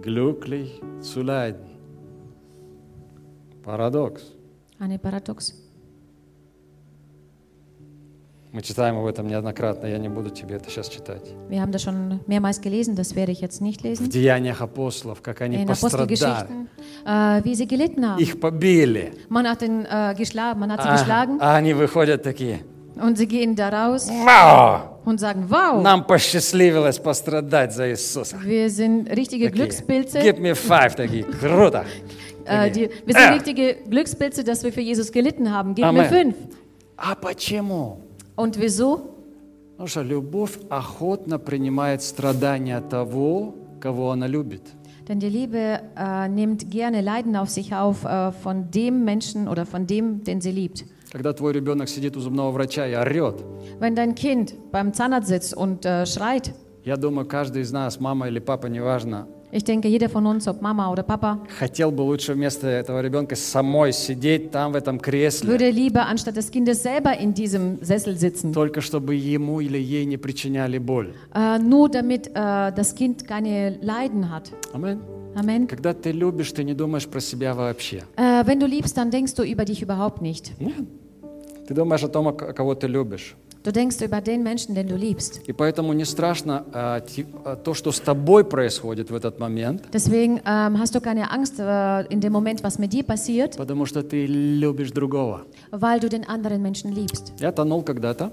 [0.02, 1.66] Glücklich zu leiden.
[3.64, 4.24] Парадокс.
[4.80, 5.54] Eine Paradox.
[8.53, 11.23] Мы читаем об этом неоднократно, я не буду тебе это сейчас читать.
[11.49, 14.11] Wir haben das schon mehrmals gelesen, das werde ich jetzt nicht В lesen.
[14.11, 16.67] Деяниях апостолов, как они In пострадали.
[17.07, 18.21] Äh, wie sie gelitten haben.
[18.21, 19.15] Их побили.
[19.31, 22.61] Man hat ihn äh, geschlagen, man hat sie А, geschlagen а они выходят такие.
[23.01, 24.99] Und sie gehen da raus Вау!
[25.07, 28.37] und sagen, wow, Нам посчастливилось пострадать за Иисуса.
[28.45, 30.21] wir sind richtige Такие, Glückspilze.
[30.21, 31.87] Give me five, такие, круто.
[32.45, 35.75] Äh, die, wir sind richtige Glückspilze, dass wir für Jesus gelitten haben.
[35.75, 36.11] Gib mir Amen.
[36.11, 36.35] fünf.
[36.99, 37.99] А почему?
[38.37, 39.09] Und wieso?
[39.77, 44.63] Потому что любовь охотно принимает страдания того, кого она любит.
[45.09, 49.67] Denn die Liebe äh, nimmt gerne Leiden auf sich auf äh, von dem Menschen oder
[49.67, 50.85] von dem, den sie liebt.
[51.11, 53.45] Когда твой ребенок сидит у зубного врача и орет,
[53.81, 56.55] Wenn dein Kind beim Zahnarzt sitzt und äh, schreit,
[56.85, 60.62] я думаю, каждый из нас, мама или папа, неважно, ich denke, jeder von uns, ob
[60.62, 65.50] Mama oder Papa, хотел бы лучше вместо этого ребенка самой сидеть там в этом кресле,
[65.50, 68.52] würde lieber anstatt des Kindes selber in diesem Sessel sitzen.
[68.54, 71.14] только чтобы ему или ей не причиняли боль.
[71.34, 74.52] Äh, nur damit äh, das Kind keine Leiden hat.
[74.74, 75.00] Amen.
[75.36, 75.68] Amen.
[75.68, 78.04] Когда ты любишь, ты не думаешь про себя вообще.
[78.18, 80.52] Äh, wenn du liebst, dann denkst du über dich überhaupt nicht.
[80.60, 80.74] Нет.
[81.68, 83.36] Ты думаешь о том, о к- кого ты любишь.
[83.64, 85.42] Du denkst über den Menschen, den du liebst.
[85.46, 89.84] И поэтому не страшно а, ти- а, то, что с тобой происходит в этот момент,
[89.92, 93.86] Deswegen ähm, hast du keine Angst äh, in dem Moment, was mit dir passiert, потому
[93.86, 95.42] что ты любишь другого.
[95.72, 97.34] weil du den anderen Menschen liebst.
[97.40, 98.32] Я тонул когда-то,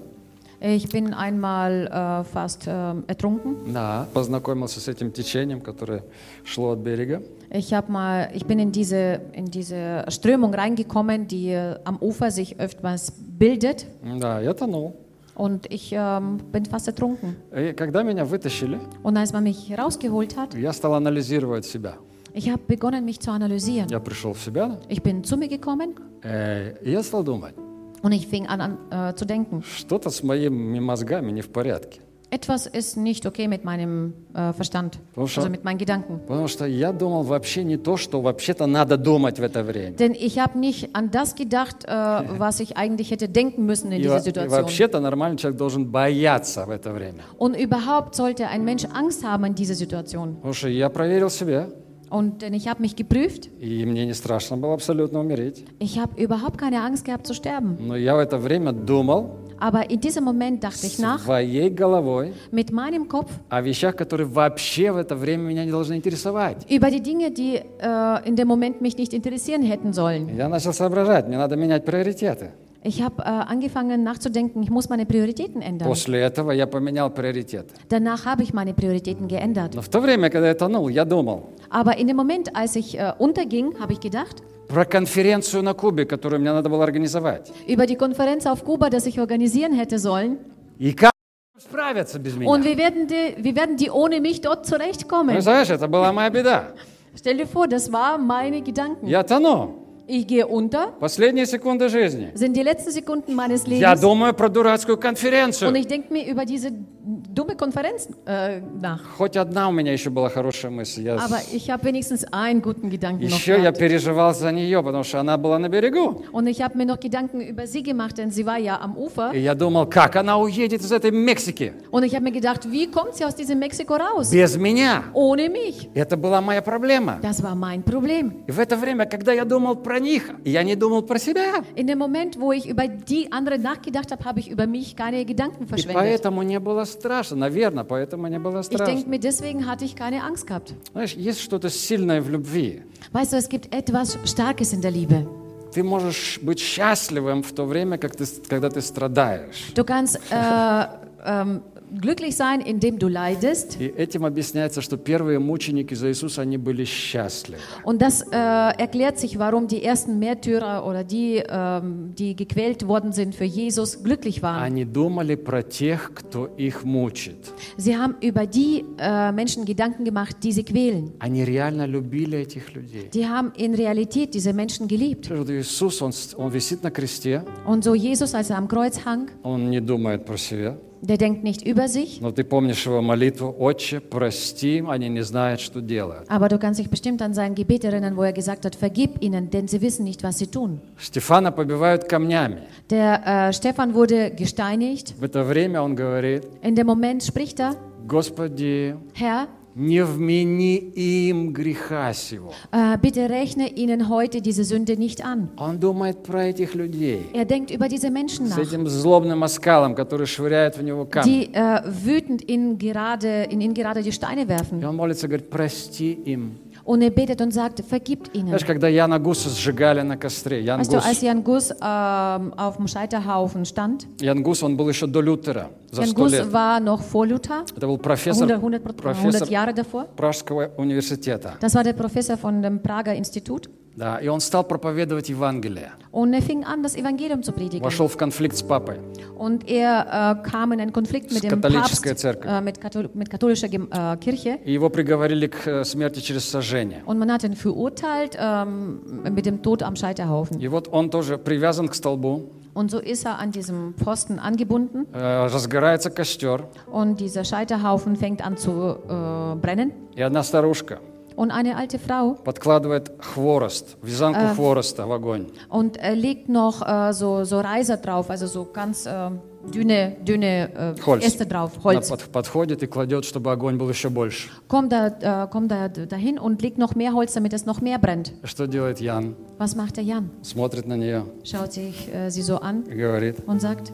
[0.61, 3.57] Ich bin einmal äh, fast ähm, ertrunken.
[3.73, 6.05] да, познакомился с этим течением, которое
[6.45, 7.23] шло от берега.
[7.51, 12.31] Ich, hab mal, ich bin in diese, in diese Strömung reingekommen, die äh, am Ufer
[12.31, 13.87] sich öfters bildet.
[14.21, 14.95] Да, я тонул.
[15.39, 17.37] Und ich ähm, bin fast ertrunken.
[17.53, 21.97] И когда меня вытащили, Und als man mich rausgeholt hat, я стал анализировать себя.
[22.33, 23.89] ich habe begonnen, mich zu analysieren.
[23.91, 27.55] Я пришел в себя, Ich bin zu mir gekommen э, и я стал думать,
[28.03, 29.63] und ich fing an, an äh, zu denken.
[29.63, 32.01] что-то с моими мозгами не в порядке.
[32.31, 36.19] Etwas ist nicht okay mit meinem äh, Verstand, Потому что- also mit meinen Gedanken.
[36.27, 39.95] Потому что я думал вообще не то, что вообще-то надо думать в это время.
[39.97, 41.89] Denn ich habe nicht an das gedacht, äh,
[42.39, 44.51] was ich eigentlich hätte denken müssen in И, dieser во- и Situation.
[44.63, 47.21] вообще-то нормальный человек должен бояться в это время.
[47.39, 50.35] Und überhaupt sollte ein Mensch Angst haben in dieser Situation.
[50.37, 51.69] Потому что я проверил себя,
[52.11, 53.49] Und denn ich habe mich geprüft.
[53.61, 55.65] и мне не страшно было абсолютно умереть.
[55.79, 57.77] Ich habe überhaupt keine Angst gehabt zu sterben.
[57.79, 62.33] Но я в это время думал Aber in diesem Moment dachte ich nach своей головой
[62.51, 66.67] mit meinem Kopf о вещах, которые вообще в это время меня не должны интересовать.
[66.69, 70.29] über die Dinge, die äh, in dem Moment mich nicht interessieren hätten sollen.
[70.37, 72.51] Я начал соображать, мне надо менять приоритеты.
[72.87, 75.89] Ich habe äh, angefangen nachzudenken, ich muss meine Prioritäten ändern.
[75.89, 77.73] После этого я поменял приоритеты.
[77.89, 79.75] Danach habe ich meine Prioritäten geändert.
[79.75, 82.99] Но в то время, когда я тонул, я думал Aber in dem Moment, als ich
[82.99, 87.51] äh, unterging, habe ich gedacht про конференцию на Кубе, которую мне надо было организовать.
[87.67, 90.37] über die Konferenz auf Kuba, das ich organisieren hätte sollen.
[90.79, 91.13] И как
[91.59, 92.51] справятся без меня?
[92.51, 95.35] Und wie werden die, wie werden die ohne mich dort zurechtkommen?
[95.35, 96.75] Представляешь, это была моя беда.
[97.17, 99.07] Stell dir vor, das waren meine Gedanken.
[99.07, 99.81] Я тону.
[100.12, 102.32] Ich gehe unter, Последние секунды жизни.
[102.34, 104.02] sind die letzten Sekunden meines Я Lebens.
[104.02, 105.72] думаю про дурацкую Und конференцию.
[105.76, 106.72] ich denke mir über diese
[107.06, 109.02] dumme Konferenz äh, nach.
[109.20, 111.04] Хоть одна у меня еще была хорошая мысль.
[111.04, 115.04] Я Aber ich habe wenigstens einen guten Gedanken noch Еще я переживал за нее, потому
[115.04, 116.24] что она была на берегу.
[116.32, 119.32] Und ich habe mir noch Gedanken über sie gemacht, denn sie war ja am Ufer.
[119.34, 122.88] И я думал, как она уедет из этой Мексики Und ich habe mir gedacht, wie
[122.90, 124.32] kommt sie aus diesem Mexiko raus?
[124.32, 125.04] без меня.
[125.14, 125.88] Ohne mich.
[125.94, 127.20] Это была моя проблема.
[127.22, 128.44] Das war mein Problem.
[128.48, 131.64] И в это время, когда я думал про них, я не думал про себя.
[131.76, 135.26] In dem Moment, wo ich über die anderen nachgedacht habe, habe ich über mich keine
[135.26, 135.96] Gedanken И verschwendet.
[135.96, 137.36] поэтому не было страшно.
[137.38, 139.10] Наверное, поэтому не было Ich denke страшно.
[139.10, 140.74] mir, deswegen hatte ich keine Angst gehabt.
[140.94, 142.84] Знаешь, есть что-то сильное в любви.
[143.12, 145.26] Weißt du, es gibt etwas Starkes in der Liebe.
[145.74, 149.72] Ты можешь быть счастливым в то время, как ты, когда ты страдаешь.
[149.76, 150.88] Du kannst äh,
[151.24, 151.62] ähm,
[152.01, 153.77] glücklich sein, indem du leidest.
[153.79, 157.61] И этим объясняется, что первые мученики за Иисуса, они были счастливы.
[157.85, 163.13] Und das äh, erklärt sich, warum die ersten Märtyrer oder die, ähm, die gequält worden
[163.13, 164.63] sind für Jesus, glücklich waren.
[164.63, 167.53] Они думали про тех, кто их мучит.
[167.77, 171.13] Sie haben über die äh, Menschen Gedanken gemacht, die sie quälen.
[171.21, 173.09] Они реально любили этих людей.
[173.13, 175.31] Die haben in Realität diese Menschen geliebt.
[175.31, 179.05] Вот Иисус, он, с- он висит на кресте, Und so Jesus, als er am Kreuz
[179.05, 180.77] hang, он не думает про себя.
[181.01, 185.61] der denkt nicht über sich, Но ты помнишь его молитву, «Отче, прости, они не знают,
[185.61, 186.27] что делают».
[186.29, 189.51] aber du kannst dich bestimmt an sein Gebet erinnern, wo er gesagt hat, vergib ihnen,
[189.51, 190.81] denn sie wissen nicht, was sie tun.
[190.99, 192.63] Стефана побивают камнями.
[192.91, 195.15] Der äh, Stephan wurde gesteinigt.
[195.19, 197.77] В это время он говорит, In dem Moment spricht er,
[198.07, 202.52] «Господи, Herr, не вмени им греха сего».
[202.72, 205.50] äh, bitte rechne ihnen heute diese Sünde nicht an.
[205.58, 207.26] Он думает про этих людей.
[207.34, 211.50] Er denkt über diese Menschen С nach, этим злобным оскалом, который швыряет в него камни.
[211.50, 214.84] die äh, wütend in, gerade, in ihn gerade die Steine И werfen.
[214.86, 216.58] он молится, говорит, прости им.
[216.86, 218.48] Und er betet und sagt, vergibt ihnen.
[218.48, 222.54] Знаешь, когда Яна Гуса сжигали на костре, Ян Weißt du, als Гус, Jan Gus ähm,
[222.58, 226.52] auf dem Scheiterhaufen stand, Ян Гус, он был еще до Лютера, за Gus лет.
[226.52, 230.06] war noch vor Luther, Это был профессор, 100, 100, профессор 100 Jahre davor.
[230.16, 231.56] Пражского университета.
[231.62, 233.70] Das war der Professor von dem Prager Institut.
[233.96, 235.92] Да, и он стал проповедовать Евангелие.
[236.12, 237.84] Und er fing an, das Evangelium zu predigen.
[237.84, 238.98] Вошел в конфликт с папой.
[239.38, 243.68] Und er äh, kam in einen Konflikt mit dem Papst, äh, mit, Kathol mit katholischer
[243.68, 244.60] äh, Kirche.
[244.64, 247.04] И его приговорили к э, смерти через сожжение.
[247.06, 249.02] Und man hat ihn verurteilt ähm,
[249.34, 250.60] mit dem Tod am Scheiterhaufen.
[250.60, 255.07] И вот он тоже привязан к столбу, Und so ist er an diesem Pfosten angebunden.
[255.13, 258.71] э, разгорается костер, Und dieser Scheiterhaufen fängt an zu
[259.09, 259.93] äh, brennen.
[260.17, 260.99] и одна старушка
[261.39, 265.49] Und eine alte Frau подкладывает хворост, вязанку хвороста в огонь.
[265.69, 269.31] und äh, legt noch äh, so, so Reiser drauf, also so ganz äh,
[269.73, 271.25] dünne, dünne äh, Holz.
[271.27, 272.09] Äste drauf, Она Holz.
[272.09, 274.49] под- подходит и кладет, чтобы огонь был еще больше.
[274.69, 277.99] Kommt da, äh, kommt da dahin und legt noch mehr Holz, damit es noch mehr
[277.99, 278.33] brennt.
[278.45, 279.35] Что делает Ян?
[279.59, 280.31] Was macht der Jan?
[280.43, 283.93] Смотрит на нее Schaut sich äh, sie so an и говорит, und sagt,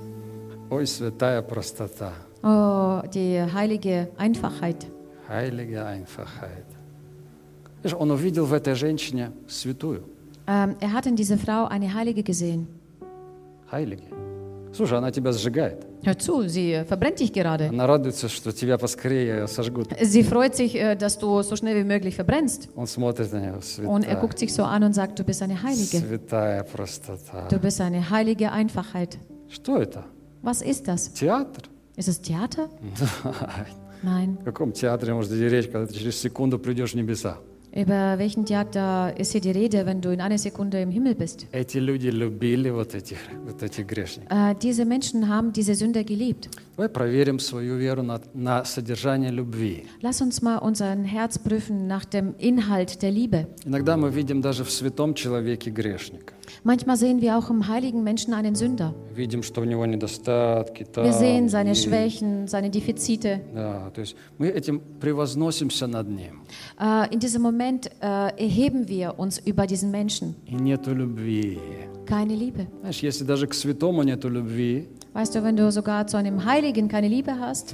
[0.68, 4.86] ой, святая простота, oh, die heilige Einfachheit.
[5.26, 6.66] heilige Einfachheit.
[7.85, 10.03] Знаешь, он увидел в этой женщине святую,
[10.47, 12.67] Ähm, er hat in dieser Frau eine Heilige gesehen.
[13.71, 14.03] heilige.
[14.73, 15.85] Слушай, она тебя сжигает.
[16.03, 17.67] Hör zu, sie äh, verbrennt dich gerade.
[17.69, 19.89] Она радуется, что тебя поскорее сожгут.
[20.01, 22.69] Sie freut sich, äh, dass du so schnell wie möglich verbrennst.
[22.75, 25.41] Он смотрит на нее, Und er святая, guckt sich so an und sagt, du bist
[25.43, 25.97] eine Heilige.
[25.99, 27.47] святая простота.
[27.49, 29.19] Du bist eine heilige Einfachheit.
[29.47, 30.05] Что это?
[30.41, 31.13] Was ist das?
[31.13, 31.63] Театр?
[31.95, 32.67] Ist es Theater?
[34.03, 34.37] Nein.
[34.41, 37.37] В каком театре может идти речь, когда ты через секунду придешь в небеса?
[37.74, 41.46] Über welchen Theater ist hier die Rede, wenn du in einer Sekunde im Himmel bist?
[41.52, 44.28] Эти люди любили вот этих, вот этих грешников.
[44.28, 46.48] Äh, diese Menschen haben diese Sünder geliebt.
[46.76, 49.86] Давай проверим свою веру на, на содержание любви.
[50.02, 53.46] Lass uns mal unser Herz prüfen nach dem Inhalt der Liebe.
[53.64, 56.33] Иногда мы видим даже в святом человеке грешника.
[56.63, 58.93] Manchmal sehen wir auch im heiligen Menschen einen Sünder.
[61.05, 63.41] Wir sehen seine Schwächen, seine Defizite.
[66.79, 70.35] Äh, in diesem Moment äh, erheben wir uns über diesen Menschen.
[72.05, 72.67] Keine Liebe.
[75.13, 77.69] Weißt du, wenn du sogar zu einem Heiligen keine Liebe hast,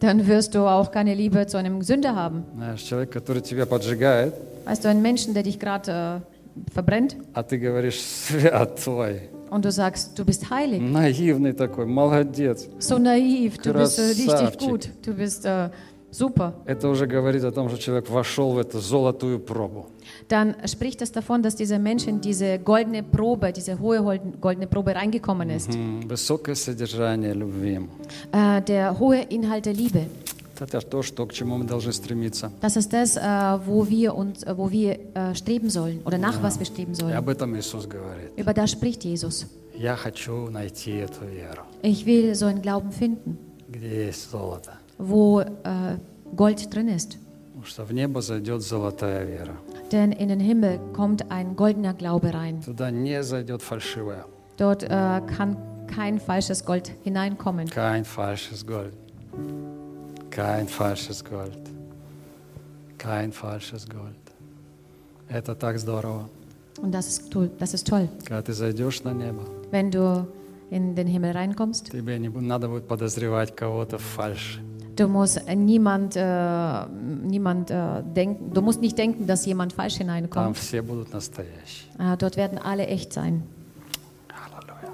[0.00, 2.44] dann wirst du auch keine Liebe zu einem Sünder haben.
[4.66, 6.37] Weißt du, einen Menschen, der dich gerade äh,
[6.73, 10.81] verbrennt а ты говоришь святой, und du sagst, du bist heilig.
[10.81, 12.67] наивный такой, молодец.
[12.79, 14.69] So naiv, du bist äh, richtig Красавчик.
[14.69, 15.69] gut, du bist äh,
[16.11, 16.53] super.
[16.65, 19.87] Это уже говорит о том, что человек вошел в эту золотую пробу.
[20.29, 24.67] Dann spricht es davon, dass dieser Mensch in diese goldene Probe, diese hohe holden- goldene
[24.67, 25.73] Probe reingekommen ist.
[25.73, 27.79] М, Высокое содержание любви.
[28.31, 30.05] Äh, der hohe Inhalt der Liebe.
[30.59, 32.51] Это то, что, к чему мы должны стремиться.
[32.61, 33.21] Das ist das, äh,
[33.65, 36.95] wo wir uns, äh, wo wir äh, streben sollen oder nach was wir streben И
[36.95, 37.15] sollen.
[37.17, 38.31] об этом Иисус говорит.
[38.37, 39.45] Über das spricht Jesus.
[39.75, 43.37] Я хочу найти эту веру, Ich will so einen Glauben finden,
[43.69, 44.73] где есть золото.
[44.99, 45.97] wo äh,
[46.35, 47.17] Gold drin ist.
[47.55, 49.55] Потому что в небо зайдет золотая вера.
[49.91, 52.61] Denn in den Himmel kommt ein goldener Glaube rein.
[52.63, 54.25] Туда не зайдет фальшивая.
[54.57, 55.57] Dort äh, kann
[55.87, 57.67] kein falsches Gold hineinkommen.
[57.67, 58.93] Kein falsches Gold.
[60.29, 61.57] Kein falsches Gold.
[62.97, 64.15] Kein falsches Gold.
[65.29, 66.29] Это так здорово.
[66.81, 68.09] Und das ist, toll, das ist toll.
[68.25, 70.27] Когда ты зайдешь на небо, Wenn du
[70.71, 74.59] in den Himmel reinkommst, тебе не бу- надо будет подозревать кого-то в фальши.
[74.95, 79.97] du musst äh, niemand, äh, niemand äh, denken, du musst nicht denken, dass jemand falsch
[79.97, 80.57] Там hineinkommt.
[80.57, 81.89] все будут настоящие.
[81.99, 83.43] Äh, dort werden alle echt sein.
[84.29, 84.93] Аллилуйя.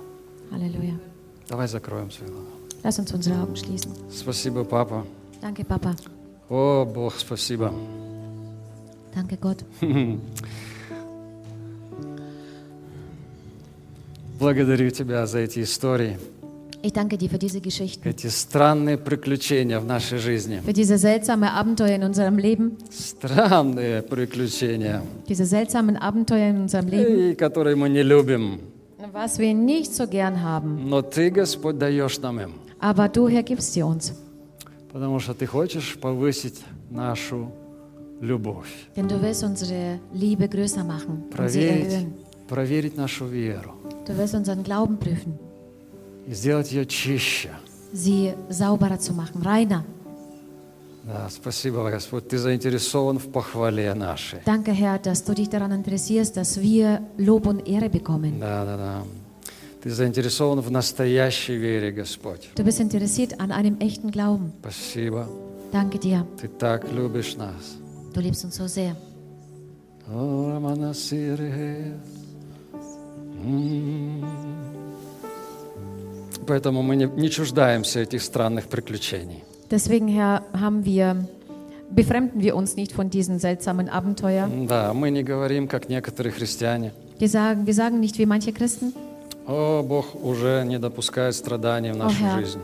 [0.51, 0.99] Halleluja.
[1.49, 2.49] Давай закроем свои глаза.
[2.83, 3.91] Lass uns unsere Augen schließen.
[4.11, 5.05] Спасибо, папа.
[5.43, 5.95] Danke, Papa.
[6.49, 7.71] О, Бог, спасибо.
[9.13, 9.63] Danke, Gott.
[14.39, 16.17] Благодарю Тебя за эти истории,
[16.81, 20.61] Ich danke dir für diese Geschichten, эти странные приключения в нашей жизни.
[20.65, 27.31] für diese seltsame Abenteuer in unserem Leben, Странные приключения, diese seltsamen Abenteuer in unserem Leben,
[27.31, 28.59] и которые мы не любим.
[29.11, 30.87] was wir nicht so gern haben.
[30.89, 34.13] Но Ты, Господь, даешь нам им, Aber du, Herr, gibst sie uns.
[34.94, 37.50] Потому что Ты хочешь повысить нашу
[38.20, 42.12] любовь, Denn du willst unsere Liebe größer machen und sie проверить, erhöhen.
[42.48, 43.72] проверить нашу веру
[44.06, 45.34] Du willst unseren Glauben prüfen,
[46.26, 47.50] и сделать ее чище.
[47.92, 49.84] sie sauberer zu machen, reiner.
[51.06, 54.38] Да, спасибо, Господь, Ты заинтересован в похвале нашей.
[54.46, 58.40] Danke, Herr, dass du dich daran interessierst, dass wir Lob und Ehre bekommen.
[58.40, 59.02] Да, да, да.
[59.84, 62.48] Ты заинтересован в настоящей вере, Господь.
[62.56, 64.50] Du bist interessiert an einem echten Glauben.
[64.62, 65.28] Спасибо.
[65.72, 66.24] Danke dir.
[66.40, 67.76] Ты так любишь нас.
[68.14, 68.96] Du liebst uns so sehr.
[76.46, 79.44] Поэтому мы не, не чуждаемся этих странных приключений.
[79.70, 81.28] Deswegen, Herr, haben wir,
[81.90, 84.66] befremden wir uns nicht von diesen seltsamen Abenteuern.
[84.66, 86.92] Да, мы не говорим, как некоторые христиане.
[87.18, 88.94] Wir sagen, wir sagen nicht wie manche Christen,
[89.46, 92.38] О, Бог уже не допускает страданий в нашу Herr.
[92.40, 92.60] жизнь.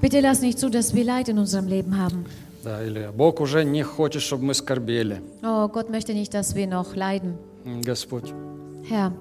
[0.00, 2.24] bitte lass nicht zu, dass wir Leid in unserem Leben haben.
[2.64, 5.20] Да, или Бог уже не хочет, чтобы мы скорбели.
[5.42, 7.34] Oh, Gott möchte nicht, dass wir noch leiden.
[7.84, 8.32] Господь,
[8.88, 9.12] Herr,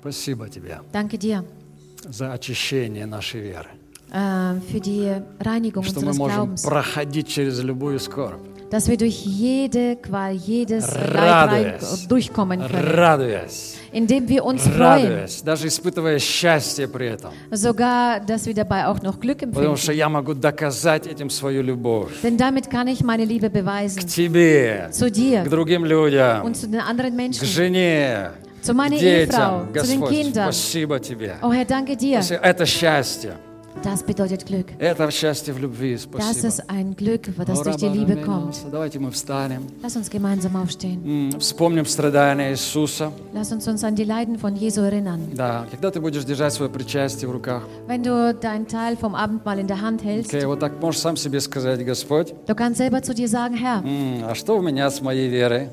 [0.00, 1.44] спасибо Тебе danke dir
[2.08, 3.68] за очищение нашей веры.
[4.12, 8.40] äh, für die Reinigung Что мы unseres можем Glaubens, проходить через любую скорбь,
[8.72, 14.78] dass wir durch jede Qual, jedes Leid durchkommen können, радуясь, indem wir uns freuen,
[15.12, 17.32] радуясь, даже испытывая счастье при этом.
[17.52, 19.76] sogar, dass wir dabei auch noch Glück Потому empfinden.
[19.76, 24.06] что я могу доказать этим свою любовь Denn damit kann ich meine Liebe к beweisen
[24.06, 28.30] тебе, zu к dir другим людям, und zu den anderen к Menschen, жене,
[28.62, 29.84] zu meiner к Ehefrau, детям.
[29.84, 30.44] zu den Господь, Kindern.
[30.50, 31.34] спасибо тебе.
[31.42, 32.20] Oh Herr, danke dir.
[32.42, 33.34] Это счастье.
[33.82, 34.66] Das bedeutet Glück.
[34.78, 35.94] Это счастье в любви.
[35.94, 36.46] Das Спасибо.
[36.46, 38.56] ist ein Glück, das durch die Liebe kommt.
[38.70, 39.66] Давайте мы встанем.
[39.82, 41.36] Lass uns gemeinsam aufstehen.
[41.38, 43.10] Вспомним страдания Иисуса.
[43.34, 45.20] Lass uns uns an die Leiden von Jesu erinnern.
[45.34, 49.58] Да, когда ты будешь держать свое причастие в руках, Wenn du deinen Teil vom Abendmahl
[49.58, 53.02] in der Hand hältst, окей, вот так можешь сам себе сказать, Господь, du kannst selber
[53.02, 53.82] zu dir sagen, Herr,
[54.28, 55.70] а что у меня с моей верой?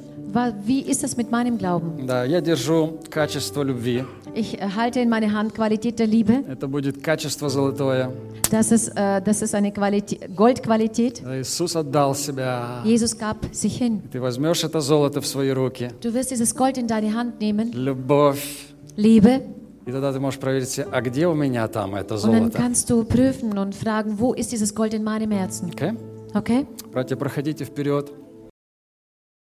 [0.65, 2.05] wie ist es mit meinem Glauben?
[2.05, 4.03] Да, я держу качество любви.
[4.33, 6.43] Ich äh, halte in meine Hand Qualität der Liebe.
[6.47, 8.11] Это будет качество золотое.
[8.51, 11.21] Das ist, äh, das ist eine Qualität, Goldqualität.
[11.23, 12.81] Иисус отдал себя.
[12.83, 14.01] Jesus gab sich hin.
[14.11, 15.91] Ты возьмешь это золото в свои руки.
[16.01, 18.67] Du wirst dieses Gold in deine Hand nehmen, Любовь.
[18.95, 19.41] Liebe,
[19.85, 22.57] И тогда ты можешь проверить, а где у меня там это und dann золото?
[22.57, 25.69] kannst du prüfen und fragen, wo ist dieses Gold in meinem Herzen?
[25.71, 25.93] Окей?
[26.33, 26.67] Okay?
[26.91, 28.11] Братья, проходите вперед.